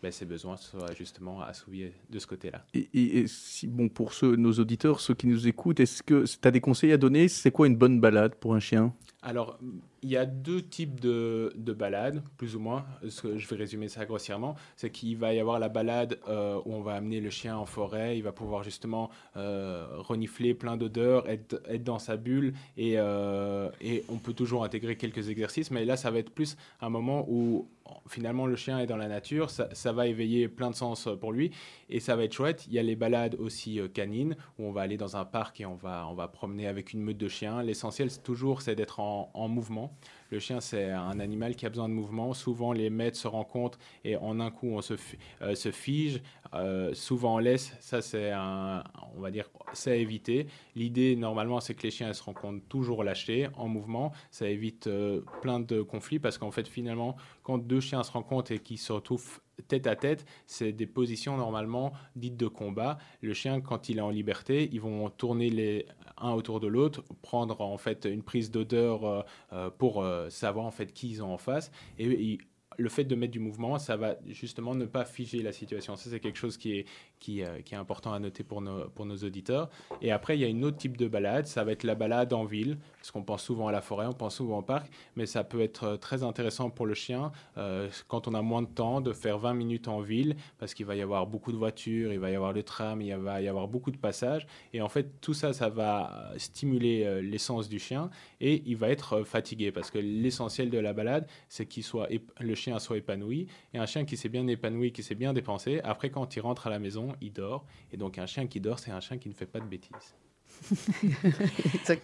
ben, 0.02 0.12
ses 0.12 0.26
besoins 0.26 0.56
justement 0.98 1.42
assouvis 1.42 1.92
de 2.10 2.20
ce 2.20 2.28
côté-là. 2.28 2.66
Et, 2.74 2.90
et, 2.94 3.28
si, 3.28 3.68
bon, 3.68 3.90
pour 3.90 4.14
ceux, 4.14 4.36
nos 4.36 4.54
auditeurs, 4.54 5.00
ceux 5.00 5.14
qui 5.14 5.28
nous 5.28 5.48
écoutent, 5.48 5.80
est-ce 5.80 6.04
que 6.04 6.26
tu 6.26 6.48
as 6.48 6.52
des 6.52 6.62
conseils 6.62 6.92
à 6.92 6.98
donner? 6.98 7.28
C'est 7.28 7.52
quoi 7.52 7.68
une 7.68 7.78
bonne 7.78 8.00
balade 8.00 8.36
pour 8.36 8.56
un 8.56 8.60
chien? 8.60 8.94
Alors, 9.24 9.60
il 10.02 10.10
y 10.10 10.18
a 10.18 10.26
deux 10.26 10.64
types 10.64 11.00
de, 11.00 11.54
de, 11.56 11.74
balades, 11.74 12.24
plus 12.38 12.56
ou 12.56 12.60
moins. 12.60 12.86
Je 13.04 13.48
vais 13.48 13.56
résumer 13.56 13.88
ça 13.88 14.04
grossièrement. 14.06 14.56
C'est 14.76 14.90
qu'il 14.90 15.16
va 15.16 15.32
y 15.32 15.40
avoir 15.40 15.60
la 15.60 15.70
balade 15.70 16.18
euh, 16.28 16.60
où 16.66 16.74
on 16.74 16.82
va 16.82 16.94
amener 16.94 17.20
le 17.20 17.30
chien 17.30 17.56
en 17.56 17.68
forêt. 17.68 18.18
Il 18.18 18.24
va 18.24 18.32
pouvoir 18.32 18.64
justement 18.64 19.12
euh, 19.38 19.86
renifler 20.00 20.56
plein 20.56 20.76
d'odeurs, 20.76 21.30
être, 21.30 21.62
être, 21.70 21.84
dans 21.84 22.00
sa 22.00 22.18
bulle. 22.18 22.54
Et, 22.78 22.96
euh, 22.98 23.70
et, 23.80 24.04
on 24.10 24.18
peut 24.18 24.34
toujours 24.34 24.64
intégrer 24.64 24.96
quelques 24.96 25.30
exercices. 25.30 25.70
Mais 25.70 25.86
là, 25.86 25.98
ça 25.98 26.10
va 26.10 26.18
être 26.18 26.32
plus 26.32 26.58
un 26.82 26.90
moment 26.90 27.26
où 27.30 27.68
finalement 28.08 28.46
le 28.46 28.56
chien 28.56 28.80
est 28.80 28.86
dans 28.86 28.96
la 28.96 29.08
nature, 29.08 29.50
ça, 29.50 29.92
va 29.92 30.08
éveiller 30.08 30.48
plein 30.48 30.70
de 30.70 30.76
sens 30.76 31.10
pour 31.20 31.34
lui 31.34 31.52
et 31.90 32.00
ça 32.00 32.16
va 32.16 32.24
être 32.24 32.34
chouette. 32.34 32.66
Il 32.68 32.74
y 32.74 32.80
a 32.80 32.84
les 32.84 32.96
balades 32.96 33.36
aussi 33.36 33.82
canines 33.94 34.38
où 34.58 34.66
on 34.66 34.72
va 34.72 34.82
aller 34.82 34.96
dans 34.96 35.18
un 35.18 35.26
parc 35.26 35.60
et 35.60 35.66
on 35.66 35.76
va, 35.76 36.08
on 36.10 36.14
va 36.14 36.30
promener 36.30 36.68
avec 36.68 36.94
une 36.94 37.02
meute 37.02 37.18
de 37.18 37.28
chiens. 37.28 37.62
L'essentiel 37.62 38.10
toujours 38.24 38.62
c'est 38.62 38.76
d'être 38.76 39.00
en, 39.00 39.11
en, 39.34 39.48
mouvement. 39.48 39.94
Le 40.30 40.40
chien, 40.40 40.62
c'est 40.62 40.90
un 40.90 41.20
animal 41.20 41.56
qui 41.56 41.66
a 41.66 41.70
besoin 41.70 41.90
de 41.90 41.94
mouvement. 41.94 42.34
Souvent, 42.34 42.72
les 42.72 42.90
maîtres 42.90 43.18
se 43.18 43.28
rencontrent 43.28 43.78
et 44.04 44.16
en 44.16 44.40
un 44.40 44.52
coup, 44.52 44.68
on 44.68 44.82
se, 44.82 44.94
euh, 45.42 45.56
se 45.56 45.72
fige. 45.72 46.22
Euh, 46.54 46.94
souvent, 46.94 47.36
on 47.36 47.38
laisse. 47.40 47.76
Ça, 47.80 48.02
c'est 48.02 48.32
un, 48.32 48.84
on 49.16 49.22
va 49.22 49.32
dire, 49.32 49.50
c'est 49.74 50.00
éviter. 50.00 50.48
L'idée, 50.76 51.16
normalement, 51.16 51.60
c'est 51.60 51.74
que 51.74 51.84
les 51.84 51.92
chiens 51.92 52.12
se 52.14 52.24
rencontrent 52.24 52.66
toujours 52.68 53.04
lâchés, 53.04 53.50
en 53.56 53.68
mouvement. 53.68 54.12
Ça 54.32 54.48
évite 54.48 54.88
euh, 54.88 55.22
plein 55.42 55.60
de 55.60 55.82
conflits 55.82 56.20
parce 56.20 56.38
qu'en 56.38 56.52
fait, 56.52 56.68
finalement, 56.68 57.16
quand 57.44 57.58
deux 57.58 57.82
chiens 57.82 58.04
se 58.04 58.12
rencontrent 58.12 58.52
et 58.52 58.60
qu'ils 58.60 58.80
se 58.80 58.94
retrouvent 58.94 59.42
tête 59.62 59.88
à 59.88 59.96
tête, 59.96 60.26
c'est 60.46 60.72
des 60.72 60.88
positions 60.88 61.38
normalement 61.38 61.94
dites 62.16 62.38
de 62.38 62.48
combat. 62.48 62.98
Le 63.22 63.34
chien, 63.34 63.62
quand 63.62 63.90
il 63.90 63.98
est 63.98 64.02
en 64.02 64.10
liberté, 64.10 64.70
ils 64.72 64.82
vont 64.82 65.10
tourner 65.10 65.50
les 65.50 65.86
un 66.22 66.32
autour 66.32 66.60
de 66.60 66.68
l'autre, 66.68 67.04
prendre 67.22 67.62
en 67.62 67.78
fait 67.78 68.06
une 68.06 68.24
prise 68.24 68.52
d'odeur 68.52 69.06
euh, 69.06 69.22
euh, 69.54 69.70
pour 69.70 70.02
euh, 70.02 70.30
savoir 70.30 70.66
en 70.66 70.72
fait 70.72 70.94
qui 70.94 71.10
ils 71.10 71.24
ont 71.24 71.34
en 71.34 71.38
face 71.38 71.72
et, 71.98 72.38
le 72.78 72.88
fait 72.88 73.04
de 73.04 73.16
mettre 73.16 73.34
du 73.34 73.40
mouvement, 73.40 73.78
ça 73.78 73.98
va 73.98 74.16
justement 74.28 74.74
ne 74.74 74.86
pas 74.86 75.04
figer 75.04 75.44
la 75.44 75.52
situation. 75.52 75.98
Ça, 75.98 76.10
c'est 76.10 76.22
quelque 76.22 76.38
chose 76.38 76.58
qui 76.58 76.78
est, 76.78 76.86
qui, 77.22 77.44
qui, 77.64 77.74
est 77.74 77.78
important 77.78 78.12
à 78.12 78.20
noter 78.20 78.44
pour 78.44 78.62
nos, 78.62 78.90
pour 78.90 79.06
nos 79.06 79.16
auditeurs. 79.16 79.70
Et 80.02 80.12
après, 80.12 80.38
il 80.38 80.42
y 80.42 80.46
a 80.46 80.48
une 80.48 80.66
autre 80.66 80.78
type 80.78 80.98
de 80.98 81.08
balade, 81.08 81.48
ça 81.48 81.64
va 81.64 81.72
être 81.72 81.84
la 81.84 81.96
balade 81.96 82.34
en 82.34 82.44
ville 82.44 82.78
parce 83.02 83.10
qu'on 83.10 83.24
pense 83.24 83.42
souvent 83.42 83.68
à 83.68 83.72
la 83.72 83.82
forêt, 83.82 84.06
on 84.06 84.14
pense 84.14 84.36
souvent 84.36 84.60
au 84.60 84.62
parc, 84.62 84.92
mais 85.16 85.26
ça 85.26 85.44
peut 85.44 85.62
être 85.62 85.84
euh, 85.86 85.98
très 85.98 86.22
intéressant 86.22 86.70
pour 86.70 86.86
le 86.86 86.94
chien 86.94 87.32
euh, 87.58 87.90
quand 88.08 88.28
on 88.28 88.36
a 88.36 88.44
moins 88.44 88.62
de 88.62 88.68
temps 88.68 89.02
de 89.02 89.12
faire 89.12 89.40
20 89.40 89.56
minutes 89.56 89.88
en 89.88 90.02
ville, 90.02 90.36
parce 90.60 90.76
qu'il 90.76 90.86
va 90.86 90.96
y 90.96 91.02
avoir 91.02 91.26
beaucoup 91.26 91.52
de 91.52 91.58
voitures, 91.58 92.14
il 92.14 92.20
va 92.20 92.30
y 92.30 92.36
avoir 92.36 92.54
le 92.54 92.62
tram, 92.62 93.02
il 93.02 93.16
va 93.16 93.42
y 93.42 93.48
avoir 93.48 93.68
beaucoup 93.68 93.90
de 93.90 93.98
passages, 93.98 94.46
et 94.74 94.82
en 94.82 94.90
fait 94.90 95.20
tout 95.20 95.34
ça, 95.34 95.52
ça 95.52 95.70
va 95.70 96.32
stimuler 96.38 97.04
euh, 97.04 97.22
l'essence 97.22 97.70
du 97.70 97.80
chien, 97.80 98.12
et 98.40 98.62
il 98.68 98.78
va 98.78 98.90
être 98.90 99.24
fatigué, 99.24 99.72
parce 99.72 99.90
que 99.90 99.98
l'essentiel 99.98 100.70
de 100.70 100.78
la 100.78 100.94
balade, 100.94 101.28
c'est 101.50 101.66
qu'il 101.66 101.84
soit 101.84 102.08
le 102.40 102.56
chien 102.56 102.78
soit 102.78 102.98
épanoui, 102.98 103.48
et 103.74 103.80
un 103.80 103.88
chien 103.88 104.06
qui 104.06 104.16
s'est 104.16 104.30
bien 104.30 104.46
épanoui, 104.46 104.92
qui 104.92 105.02
s'est 105.02 105.16
bien 105.16 105.34
dépensé, 105.34 105.82
après 105.84 106.12
quand 106.12 106.36
il 106.36 106.42
rentre 106.42 106.68
à 106.68 106.70
la 106.70 106.78
maison, 106.78 107.11
il 107.22 107.34
dort, 107.34 107.66
et 107.92 107.98
donc 107.98 108.18
un 108.18 108.26
chien 108.26 108.48
qui 108.48 108.60
dort, 108.60 108.80
c'est 108.80 108.92
un 108.92 109.00
chien 109.00 109.18
qui 109.18 109.30
ne 109.30 109.34
fait 109.34 109.46
pas 109.46 109.60
de 109.60 109.66
bêtises. 109.66 110.16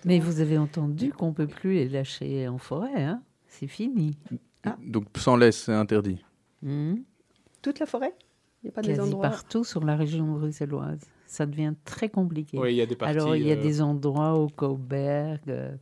Mais 0.06 0.20
vous 0.20 0.40
avez 0.40 0.58
entendu 0.58 1.12
qu'on 1.12 1.28
ne 1.28 1.34
peut 1.34 1.48
plus 1.48 1.74
les 1.74 1.90
lâcher 1.90 2.48
en 2.48 2.58
forêt, 2.58 3.04
hein 3.04 3.22
c'est 3.48 3.68
fini. 3.68 4.18
Ah. 4.64 4.78
Donc 4.86 5.06
sans 5.18 5.36
laisse, 5.36 5.64
c'est 5.64 5.74
interdit. 5.74 6.24
Hmm. 6.62 6.96
Toute 7.62 7.80
la 7.80 7.86
forêt? 7.86 8.14
Il 8.64 8.68
n'y 8.68 8.70
a 8.70 8.74
pas 8.74 8.82
des 8.82 9.00
endroits 9.00 9.22
partout 9.22 9.64
sur 9.64 9.84
la 9.84 9.96
région 9.96 10.26
bruxelloise. 10.26 11.02
Ça 11.26 11.46
devient 11.46 11.74
très 11.86 12.10
compliqué. 12.10 12.58
Oui, 12.58 12.74
il 12.74 12.78
y 12.78 12.82
a 12.82 12.86
des 12.86 12.96
parties, 12.96 13.18
Alors, 13.18 13.36
il 13.36 13.46
y 13.46 13.52
a 13.52 13.56
euh, 13.56 13.62
des 13.62 13.82
endroits 13.82 14.34
au 14.34 14.48
Coburg 14.48 15.40
euh, 15.48 15.76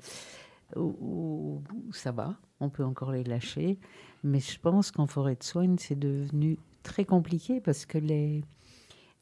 où, 0.76 1.62
ça 1.92 2.12
va, 2.12 2.36
on 2.60 2.70
peut 2.70 2.84
encore 2.84 3.12
les 3.12 3.24
lâcher. 3.24 3.80
Mais 4.24 4.40
je 4.40 4.60
pense 4.60 4.92
qu'en 4.92 5.08
forêt 5.08 5.36
de 5.36 5.44
soigne, 5.44 5.78
c'est 5.78 5.98
devenu 5.98 6.58
très 6.84 7.06
compliqué 7.06 7.62
parce 7.62 7.86
que 7.86 7.98
les, 7.98 8.44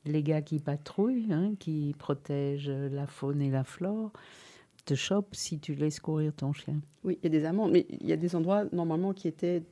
les 0.05 0.23
gars 0.23 0.41
qui 0.41 0.59
patrouillent, 0.59 1.31
hein, 1.31 1.53
qui 1.59 1.95
protègent 1.97 2.69
la 2.69 3.07
faune 3.07 3.41
et 3.41 3.49
la 3.49 3.63
flore, 3.63 4.11
te 4.85 4.95
chopent 4.95 5.33
si 5.35 5.59
tu 5.59 5.75
laisses 5.75 5.99
courir 5.99 6.33
ton 6.33 6.51
chien. 6.53 6.75
Oui, 7.03 7.17
il 7.21 7.23
y 7.23 7.27
a 7.35 7.39
des 7.39 7.45
amendes, 7.45 7.71
mais 7.71 7.85
il 7.89 8.07
y 8.07 8.11
a 8.11 8.17
des 8.17 8.35
endroits 8.35 8.65
normalement 8.73 9.13
qui 9.13 9.27
étaient 9.29 9.63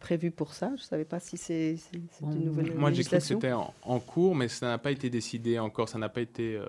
prévu 0.00 0.30
pour 0.30 0.52
ça. 0.52 0.68
Je 0.76 0.82
ne 0.82 0.86
savais 0.86 1.04
pas 1.04 1.20
si 1.20 1.36
c'est 1.36 1.76
Bon, 2.20 2.32
une 2.32 2.44
nouvelle 2.44 2.74
Moi, 2.74 2.90
j'ai 2.92 3.04
cru 3.04 3.16
que 3.16 3.22
c'était 3.22 3.52
en, 3.52 3.72
en 3.84 4.00
cours, 4.00 4.34
mais 4.34 4.48
ça 4.48 4.66
n'a 4.66 4.78
pas 4.78 4.90
été 4.90 5.08
décidé 5.10 5.58
encore. 5.58 5.88
Ça 5.88 5.98
n'a 5.98 6.08
pas 6.08 6.20
été. 6.20 6.56
euh, 6.56 6.66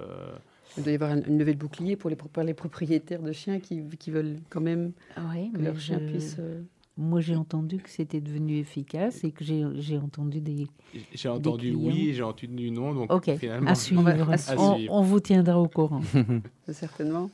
Il 0.78 0.84
doit 0.84 0.92
y 0.92 0.96
avoir 0.96 1.12
une, 1.14 1.38
levée 1.38 1.54
de 1.54 1.60
bouclier 1.60 1.96
pour 1.96 2.10
les, 2.10 2.16
pro- 2.16 2.30
pour 2.30 2.44
les 2.44 2.54
propriétaires 2.54 3.22
de 3.22 3.32
chiens 3.32 3.60
qui, 3.60 3.84
qui 4.00 4.12
veulent 4.12 4.38
quand 4.50 4.62
même 4.62 4.94
Oui, 5.32 5.52
que 5.52 5.62
leurs 5.62 5.80
chiens 5.80 6.00
je- 6.00 6.06
puissent. 6.12 6.38
euh, 6.40 6.62
moi 6.98 7.22
j'ai 7.22 7.36
entendu 7.36 7.78
que 7.78 7.90
c'était 7.90 8.22
devenu 8.22 8.58
efficace 8.60 9.24
et 9.24 9.32
que 9.32 9.44
j'ai 9.44 9.64
j'ai 9.76 9.98
entendu 9.98 10.42
des... 10.42 10.68
J'ai 11.14 11.30
entendu 11.30 11.74
oui, 11.76 12.14
j'ai 12.14 12.22
entendu 12.24 12.70
non. 12.72 12.94
Donc 12.94 13.26
finalement, 13.38 13.70
à 13.70 13.76
suivre. 13.76 14.04
va- 14.04 14.12
à 14.34 14.38
suivre. 14.38 14.78
On, 14.90 15.02
vous 15.02 15.20
tiendra 15.20 15.60
au 15.60 15.68
courant. 15.68 16.02
certainement. 16.72 17.30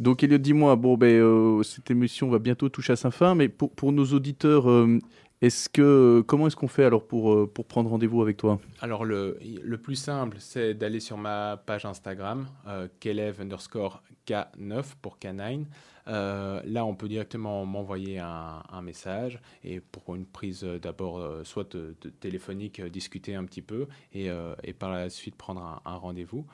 Donc, 0.00 0.24
Elliot, 0.24 0.38
dis-moi, 0.38 0.74
bon, 0.74 0.96
ben, 0.96 1.06
euh, 1.20 1.62
cette 1.62 1.90
émission 1.90 2.28
va 2.28 2.38
bientôt 2.40 2.68
toucher 2.68 2.94
à 2.94 2.96
sa 2.96 3.10
fin, 3.10 3.34
mais 3.36 3.48
pour, 3.48 3.70
pour 3.70 3.92
nos 3.92 4.04
auditeurs, 4.06 4.68
euh, 4.68 4.98
est-ce 5.42 5.68
que, 5.68 6.24
comment 6.26 6.46
est-ce 6.48 6.56
qu'on 6.56 6.66
fait 6.66 6.84
alors 6.84 7.06
pour, 7.06 7.32
euh, 7.32 7.46
pour 7.52 7.66
prendre 7.66 7.90
rendez-vous 7.90 8.20
avec 8.22 8.36
toi? 8.38 8.58
Alors, 8.80 9.04
le, 9.04 9.38
le 9.62 9.78
plus 9.78 9.94
simple, 9.94 10.38
c'est 10.40 10.74
d'aller 10.74 10.98
sur 10.98 11.18
ma 11.18 11.56
page 11.66 11.84
Instagram, 11.84 12.48
euh, 12.66 12.88
Kelev 13.00 13.40
underscore 13.42 14.02
K9 14.26 14.82
pour 15.02 15.18
K9. 15.22 15.66
Euh, 16.08 16.60
là, 16.64 16.84
on 16.84 16.94
peut 16.94 17.08
directement 17.08 17.64
m'envoyer 17.64 18.18
un, 18.18 18.62
un 18.70 18.82
message 18.82 19.40
et 19.62 19.80
pour 19.80 20.14
une 20.16 20.26
prise 20.26 20.64
euh, 20.64 20.78
d'abord 20.78 21.18
euh, 21.18 21.44
soit 21.44 21.74
de- 21.76 21.94
de 22.00 22.10
téléphonique, 22.10 22.80
discuter 22.82 23.34
un 23.34 23.44
petit 23.44 23.62
peu 23.62 23.86
et, 24.12 24.28
et 24.64 24.72
par 24.72 24.90
la 24.90 25.08
suite 25.10 25.36
prendre 25.36 25.62
un, 25.62 25.80
un 25.84 25.96
rendez-vous. 25.96 26.46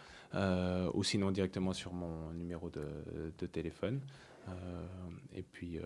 Ou 0.95 1.03
sinon 1.05 1.31
directement 1.31 1.73
sur 1.73 1.93
mon 1.95 2.31
numéro 2.35 2.69
de, 2.69 2.83
de 3.39 3.47
téléphone. 3.47 4.01
Euh, 4.49 4.53
et, 5.35 5.43
puis, 5.43 5.79
euh, 5.79 5.83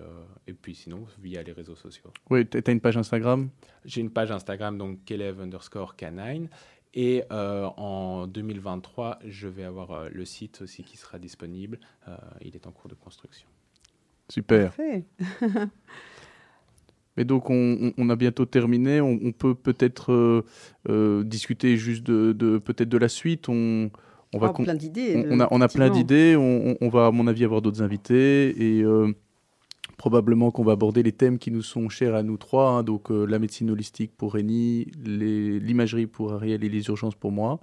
et 0.47 0.53
puis 0.53 0.75
sinon 0.75 1.05
via 1.21 1.43
les 1.43 1.53
réseaux 1.53 1.75
sociaux. 1.75 2.13
Oui, 2.31 2.47
tu 2.47 2.59
as 2.65 2.71
une 2.71 2.81
page 2.81 2.97
Instagram? 2.97 3.51
J'ai 3.85 4.01
une 4.01 4.11
page 4.11 4.31
Instagram, 4.31 4.79
donc 4.79 5.05
Kelev 5.05 5.41
underscore 5.41 5.95
K9. 5.97 6.49
Et 6.95 7.25
euh, 7.33 7.67
en 7.79 8.27
2023, 8.27 9.19
je 9.27 9.49
vais 9.49 9.65
avoir 9.65 9.93
euh, 9.93 10.09
le 10.13 10.25
site 10.25 10.61
aussi 10.63 10.83
qui 10.85 10.97
sera 10.99 11.19
disponible. 11.19 11.79
Euh, 12.09 12.17
il 12.43 12.55
est 12.55 12.67
en 12.67 12.71
cours 12.71 12.91
de 12.91 12.95
construction. 12.95 13.49
Super. 14.29 14.73
Parfait. 14.73 15.05
Mais 17.17 17.25
donc, 17.25 17.51
on, 17.51 17.93
a 18.09 18.17
bientôt 18.17 18.47
terminé. 18.47 19.01
On, 19.03 19.19
on 19.23 19.33
peut 19.33 19.55
peut-être 19.55 20.13
euh, 20.13 20.45
euh, 20.89 21.23
discuter 21.25 21.77
juste 21.77 22.03
de, 22.05 22.33
de- 22.33 22.57
peut-être 22.59 22.89
de 22.89 22.97
la 22.97 23.09
suite. 23.09 23.51
On, 23.51 23.91
on 24.33 24.39
va 24.39 24.49
con- 24.49 24.65
plein 24.65 24.75
d'idées. 24.75 25.23
on, 25.29 25.39
a, 25.41 25.49
on 25.51 25.61
a 25.61 25.69
plein 25.69 25.91
d'idées. 25.91 26.37
On, 26.37 26.71
on- 26.71 26.77
on 26.81 26.89
va, 26.89 27.07
à 27.09 27.11
mon 27.11 27.27
avis, 27.27 27.45
avoir 27.45 27.61
d'autres 27.61 27.83
invités. 27.83 28.77
Et 28.79 28.83
euh, 28.83 29.13
probablement 30.03 30.51
qu'on 30.51 30.65
va 30.65 30.73
aborder 30.73 31.05
les 31.05 31.13
thèmes 31.13 31.39
qui 31.39 31.53
nous 31.53 31.63
sont 31.63 31.89
chers 31.89 32.17
à 32.17 32.25
nous 32.25 32.37
trois. 32.37 32.71
hein. 32.71 32.83
donc, 32.83 33.13
euh, 33.13 33.25
la 33.25 33.39
médecine 33.39 33.71
holistique 33.71 34.11
pour 34.17 34.35
Rémi, 34.35 34.89
l'imagerie 35.07 36.09
pour 36.09 36.33
Ariel 36.33 36.65
et 36.65 36.69
les 36.69 36.85
urgences 36.89 37.15
pour 37.15 37.31
moi. 37.31 37.61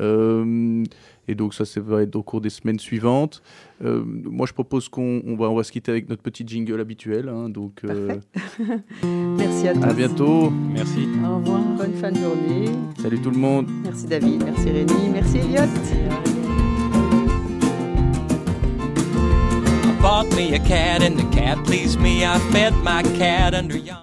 Euh, 0.00 0.84
et 1.28 1.34
donc, 1.34 1.52
ça, 1.52 1.66
ça 1.66 1.82
va 1.82 2.00
être 2.02 2.16
au 2.16 2.22
cours 2.22 2.40
des 2.40 2.48
semaines 2.48 2.78
suivantes. 2.78 3.42
Euh, 3.84 4.02
moi, 4.06 4.46
je 4.46 4.54
propose 4.54 4.88
qu'on 4.88 5.20
on 5.26 5.36
va, 5.36 5.50
on 5.50 5.54
va 5.54 5.64
se 5.64 5.70
quitter 5.70 5.90
avec 5.92 6.08
notre 6.08 6.22
petit 6.22 6.44
jingle 6.46 6.80
habituel. 6.80 7.28
hein. 7.28 7.50
donc, 7.50 7.82
euh, 7.84 8.16
Merci 9.36 9.68
à 9.68 9.74
tous. 9.74 9.82
à 9.84 9.92
bientôt. 9.92 10.50
Merci. 10.72 11.06
Au 11.30 11.36
revoir. 11.36 11.60
Bonne 11.76 11.92
fin 11.92 12.10
de 12.10 12.16
journée. 12.16 12.70
Salut 13.02 13.20
tout 13.20 13.30
le 13.30 13.38
monde. 13.38 13.66
Merci 13.84 14.06
David, 14.06 14.42
merci 14.44 14.70
Rémi, 14.70 15.10
merci 15.12 15.36
Elliot. 15.36 16.31
Bought 20.02 20.28
me 20.34 20.52
a 20.52 20.58
cat 20.58 21.00
and 21.00 21.16
the 21.16 21.30
cat 21.30 21.64
pleased 21.64 22.00
me. 22.00 22.24
I 22.24 22.36
fed 22.50 22.74
my 22.74 23.04
cat 23.04 23.54
under 23.54 23.78
yon. 23.78 23.96